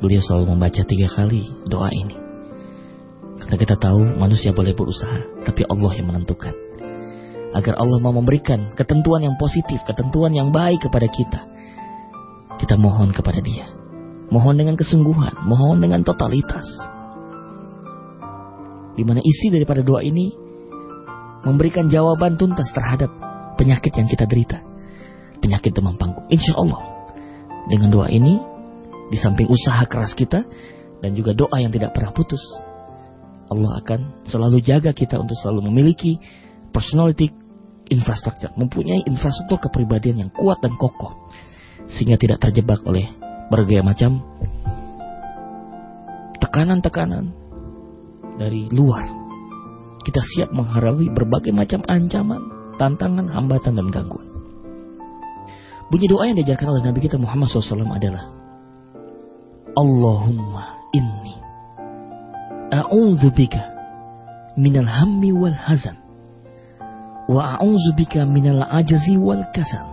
Beliau 0.00 0.20
selalu 0.24 0.56
membaca 0.56 0.82
tiga 0.84 1.08
kali 1.12 1.44
doa 1.68 1.92
ini. 1.92 2.16
Karena 3.36 3.56
kita 3.60 3.76
tahu 3.76 4.16
manusia 4.16 4.56
boleh 4.56 4.72
berusaha, 4.72 5.44
tapi 5.44 5.64
Allah 5.68 5.92
yang 5.92 6.08
menentukan. 6.08 6.56
Agar 7.52 7.76
Allah 7.80 8.00
mau 8.00 8.12
memberikan 8.12 8.72
ketentuan 8.76 9.24
yang 9.24 9.36
positif, 9.36 9.80
ketentuan 9.84 10.32
yang 10.32 10.52
baik 10.52 10.88
kepada 10.88 11.08
kita. 11.08 11.40
Kita 12.56 12.80
mohon 12.80 13.12
kepada 13.12 13.40
dia. 13.44 13.68
Mohon 14.32 14.64
dengan 14.64 14.76
kesungguhan, 14.80 15.44
mohon 15.44 15.80
dengan 15.80 16.00
totalitas. 16.00 16.66
Di 18.96 19.04
mana 19.04 19.20
isi 19.20 19.52
daripada 19.52 19.84
doa 19.84 20.00
ini 20.00 20.32
memberikan 21.44 21.92
jawaban 21.92 22.40
tuntas 22.40 22.72
terhadap 22.72 23.12
penyakit 23.60 23.92
yang 23.92 24.08
kita 24.08 24.24
derita 24.24 24.75
penyakit 25.40 25.72
demam 25.72 25.96
panggung. 25.98 26.24
Insya 26.32 26.56
Allah 26.56 26.82
dengan 27.66 27.90
doa 27.90 28.08
ini 28.10 28.38
di 29.10 29.18
samping 29.18 29.46
usaha 29.46 29.82
keras 29.86 30.14
kita 30.14 30.42
dan 31.02 31.10
juga 31.14 31.36
doa 31.36 31.56
yang 31.60 31.70
tidak 31.70 31.94
pernah 31.94 32.10
putus, 32.10 32.42
Allah 33.46 33.78
akan 33.78 34.26
selalu 34.26 34.58
jaga 34.62 34.90
kita 34.90 35.20
untuk 35.22 35.38
selalu 35.38 35.70
memiliki 35.70 36.18
personality 36.74 37.30
infrastruktur, 37.86 38.50
mempunyai 38.58 39.06
infrastruktur 39.06 39.62
kepribadian 39.70 40.26
yang 40.26 40.30
kuat 40.34 40.58
dan 40.58 40.74
kokoh 40.74 41.30
sehingga 41.94 42.18
tidak 42.18 42.42
terjebak 42.42 42.82
oleh 42.82 43.06
berbagai 43.46 43.86
macam 43.86 44.18
tekanan-tekanan 46.42 47.30
dari 48.36 48.66
luar. 48.74 49.06
Kita 50.02 50.22
siap 50.22 50.54
menghadapi 50.54 51.10
berbagai 51.10 51.50
macam 51.50 51.82
ancaman, 51.86 52.42
tantangan, 52.78 53.26
hambatan, 53.26 53.74
dan 53.74 53.90
gangguan. 53.90 54.25
Bunyi 55.86 56.10
doa 56.10 56.26
yang 56.26 56.36
diajarkan 56.42 56.66
oleh 56.66 56.82
Nabi 56.82 56.98
kita 56.98 57.14
Muhammad 57.14 57.46
SAW 57.46 57.94
adalah 57.94 58.26
Allahumma 59.78 60.82
inni 60.90 61.38
a'udzu 62.74 63.30
bika 63.30 63.62
minal 64.58 64.88
hammi 64.88 65.30
wal 65.30 65.54
hazan 65.54 65.94
wa 67.30 67.54
a'udzu 67.54 67.94
bika 67.94 68.26
minal 68.26 68.66
ajzi 68.66 69.14
wal 69.14 69.46
kasal 69.54 69.86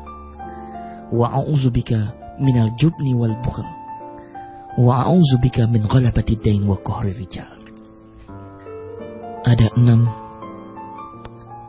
wa 1.13 1.29
a'udzu 1.29 1.69
bika 1.69 2.09
minal 2.41 2.73
jubni 2.81 3.13
wal 3.13 3.37
bukhl 3.45 3.67
wa 4.81 5.05
a'udzu 5.05 5.37
bika 5.45 5.69
min 5.69 5.85
ghalabati 5.85 6.41
dain 6.41 6.65
wa 6.65 6.73
qahri 6.81 7.13
rijal. 7.13 7.45
Ada 9.45 9.69
enam 9.77 10.09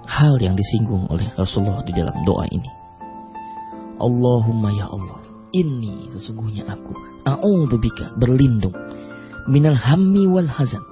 hal 0.09 0.41
yang 0.41 0.57
disinggung 0.57 1.13
oleh 1.13 1.29
Rasulullah 1.37 1.85
di 1.85 1.93
dalam 1.93 2.15
doa 2.25 2.49
ini 2.49 2.71
Allahumma 4.01 4.75
ya 4.75 4.91
Allah, 4.91 5.23
ini 5.55 6.11
sesungguhnya 6.11 6.67
aku, 6.67 6.93
a'udzubika 7.25 8.19
berlindung 8.19 8.75
minal 9.47 9.77
hammi 9.77 10.27
wal 10.27 10.49
hazan 10.49 10.83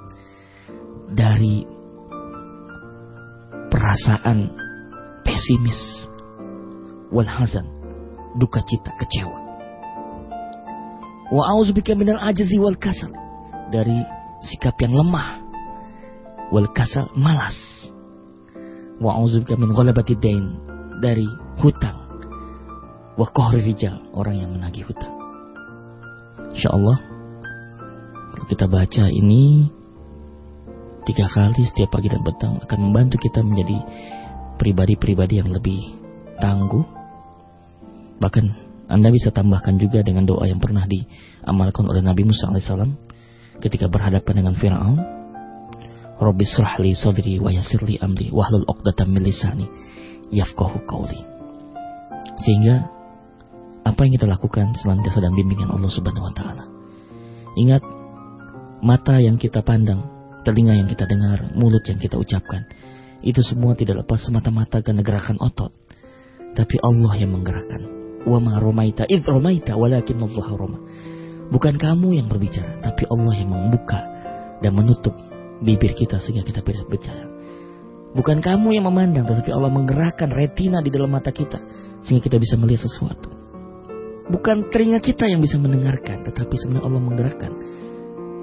dari 1.13 1.67
perasaan 3.73 4.53
pesimis 5.25 6.09
wal 7.13 7.29
hazan 7.29 7.65
duka 8.37 8.61
cita 8.65 8.93
kecewa. 9.01 9.39
Wa 11.33 11.43
a'udzubika 11.57 11.97
minal 11.97 12.21
ajzi 12.21 12.61
wal 12.61 12.77
kasal 12.77 13.13
dari 13.73 13.97
sikap 14.45 14.77
yang 14.85 14.93
lemah 14.93 15.41
wal 16.53 16.69
kasal 16.77 17.09
malas. 17.17 17.57
Wa 19.01 19.17
a'udzubika 19.17 19.57
min 19.57 19.73
ghalabati 19.73 20.15
dain 20.21 20.61
dari 21.01 21.27
hutang 21.61 22.02
wa 23.23 23.55
rijal, 23.55 24.03
orang 24.19 24.35
yang 24.43 24.51
menagih 24.51 24.83
hutang. 24.91 25.15
Insya 26.59 26.75
Allah, 26.75 26.99
kalau 28.35 28.47
kita 28.51 28.67
baca 28.67 29.05
ini 29.07 29.71
tiga 31.07 31.31
kali 31.31 31.63
setiap 31.63 31.95
pagi 31.95 32.11
dan 32.11 32.27
petang 32.27 32.59
akan 32.59 32.79
membantu 32.83 33.23
kita 33.23 33.47
menjadi 33.47 33.79
pribadi-pribadi 34.59 35.39
yang 35.39 35.55
lebih 35.55 35.95
tangguh. 36.43 36.83
Bahkan 38.19 38.45
Anda 38.91 39.15
bisa 39.15 39.31
tambahkan 39.31 39.79
juga 39.79 40.03
dengan 40.03 40.27
doa 40.27 40.43
yang 40.51 40.59
pernah 40.59 40.83
diamalkan 40.91 41.87
oleh 41.87 42.03
Nabi 42.03 42.27
Musa 42.27 42.51
alaihissalam 42.51 42.91
ketika 43.63 43.87
berhadapan 43.87 44.43
dengan 44.43 44.55
Fir'aun. 44.59 44.99
Rabbi 46.23 46.45
surahli 46.47 46.95
sadri 46.95 47.39
wa 47.39 47.51
yasirli 47.51 47.99
amri 48.03 48.31
wahlul 48.35 48.67
uqdatam 48.67 49.15
min 49.15 49.27
lisani 49.27 49.67
qawli. 50.87 51.19
Sehingga 52.43 53.02
apa 53.83 54.01
yang 54.07 54.15
kita 54.15 54.27
lakukan 54.31 54.75
senantiasa 54.79 55.19
dalam 55.19 55.35
bimbingan 55.35 55.71
Allah 55.71 55.91
Subhanahu 55.91 56.31
wa 56.31 56.35
taala. 56.35 56.65
Ingat 57.59 57.83
mata 58.81 59.19
yang 59.19 59.37
kita 59.37 59.61
pandang, 59.67 60.07
telinga 60.47 60.79
yang 60.79 60.89
kita 60.89 61.05
dengar, 61.07 61.51
mulut 61.55 61.83
yang 61.87 61.99
kita 61.99 62.17
ucapkan, 62.17 62.67
itu 63.23 63.43
semua 63.43 63.75
tidak 63.79 64.07
lepas 64.07 64.23
semata-mata 64.23 64.83
karena 64.83 65.03
gerakan 65.03 65.39
otot, 65.39 65.71
tapi 66.55 66.79
Allah 66.83 67.13
yang 67.19 67.35
menggerakkan. 67.35 67.83
Wa 68.23 68.39
ma 68.39 68.63
romaita 68.63 69.03
id 69.11 69.27
romaita 69.27 69.75
walakin 69.75 70.23
Allah 70.23 70.47
roma. 70.55 70.79
Bukan 71.51 71.75
kamu 71.77 72.17
yang 72.17 72.31
berbicara, 72.31 72.81
tapi 72.81 73.05
Allah 73.11 73.35
yang 73.35 73.51
membuka 73.51 74.01
dan 74.63 74.73
menutup 74.73 75.13
bibir 75.61 75.93
kita 75.99 76.23
sehingga 76.23 76.47
kita 76.47 76.63
tidak 76.63 76.87
berbicara. 76.87 77.29
Bukan 78.13 78.45
kamu 78.45 78.79
yang 78.79 78.87
memandang, 78.87 79.25
tetapi 79.25 79.51
Allah 79.51 79.73
menggerakkan 79.73 80.31
retina 80.31 80.81
di 80.85 80.93
dalam 80.93 81.11
mata 81.11 81.33
kita 81.33 81.59
sehingga 82.05 82.25
kita 82.25 82.37
bisa 82.39 82.55
melihat 82.57 82.87
sesuatu. 82.87 83.42
Bukan 84.31 84.71
telinga 84.71 85.03
kita 85.03 85.27
yang 85.27 85.43
bisa 85.43 85.59
mendengarkan, 85.59 86.23
tetapi 86.23 86.55
sebenarnya 86.55 86.87
Allah 86.87 87.03
menggerakkan, 87.03 87.53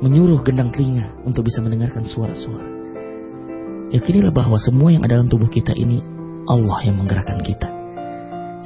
menyuruh 0.04 0.44
gendang 0.44 0.76
telinga 0.76 1.16
untuk 1.24 1.48
bisa 1.48 1.64
mendengarkan 1.64 2.04
suara-suara. 2.04 2.68
Yakinilah 3.96 4.36
bahwa 4.36 4.60
semua 4.60 4.92
yang 4.92 5.08
ada 5.08 5.18
dalam 5.18 5.32
tubuh 5.32 5.48
kita 5.48 5.72
ini 5.74 6.04
Allah 6.46 6.80
yang 6.84 7.00
menggerakkan 7.00 7.40
kita. 7.42 7.68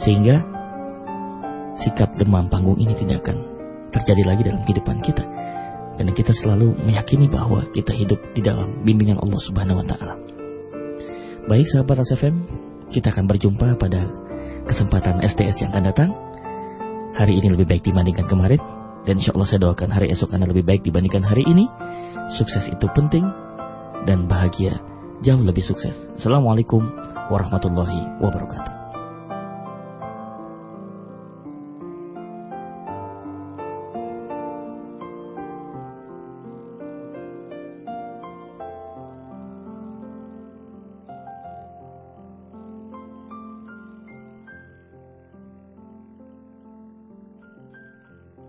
Sehingga 0.02 0.42
sikap 1.80 2.18
demam 2.18 2.50
panggung 2.50 2.82
ini 2.82 2.98
tidak 2.98 3.30
akan 3.30 3.38
terjadi 3.94 4.24
lagi 4.26 4.42
dalam 4.50 4.62
kehidupan 4.66 4.98
kita. 5.06 5.24
Dan 5.94 6.10
kita 6.18 6.34
selalu 6.34 6.74
meyakini 6.82 7.30
bahwa 7.30 7.70
kita 7.70 7.94
hidup 7.94 8.18
di 8.34 8.42
dalam 8.42 8.82
bimbingan 8.82 9.22
Allah 9.22 9.38
Subhanahu 9.46 9.80
wa 9.80 9.86
taala. 9.86 10.18
Baik 11.46 11.70
sahabat 11.70 12.02
FM, 12.02 12.36
kita 12.90 13.14
akan 13.14 13.30
berjumpa 13.30 13.78
pada 13.78 14.10
kesempatan 14.66 15.22
STS 15.22 15.62
yang 15.62 15.70
akan 15.70 15.84
datang 15.94 16.10
hari 17.14 17.40
ini 17.40 17.54
lebih 17.54 17.70
baik 17.70 17.84
dibandingkan 17.86 18.26
kemarin. 18.28 18.60
Dan 19.04 19.20
insya 19.20 19.36
Allah 19.36 19.48
saya 19.50 19.62
doakan 19.68 19.90
hari 19.92 20.08
esok 20.16 20.32
Anda 20.32 20.48
lebih 20.48 20.64
baik 20.64 20.82
dibandingkan 20.88 21.24
hari 21.24 21.44
ini. 21.44 21.68
Sukses 22.40 22.66
itu 22.72 22.88
penting 22.96 23.28
dan 24.08 24.26
bahagia 24.26 24.80
jauh 25.22 25.44
lebih 25.44 25.64
sukses. 25.64 25.96
Assalamualaikum 26.20 26.84
warahmatullahi 27.28 28.20
wabarakatuh. 28.24 28.83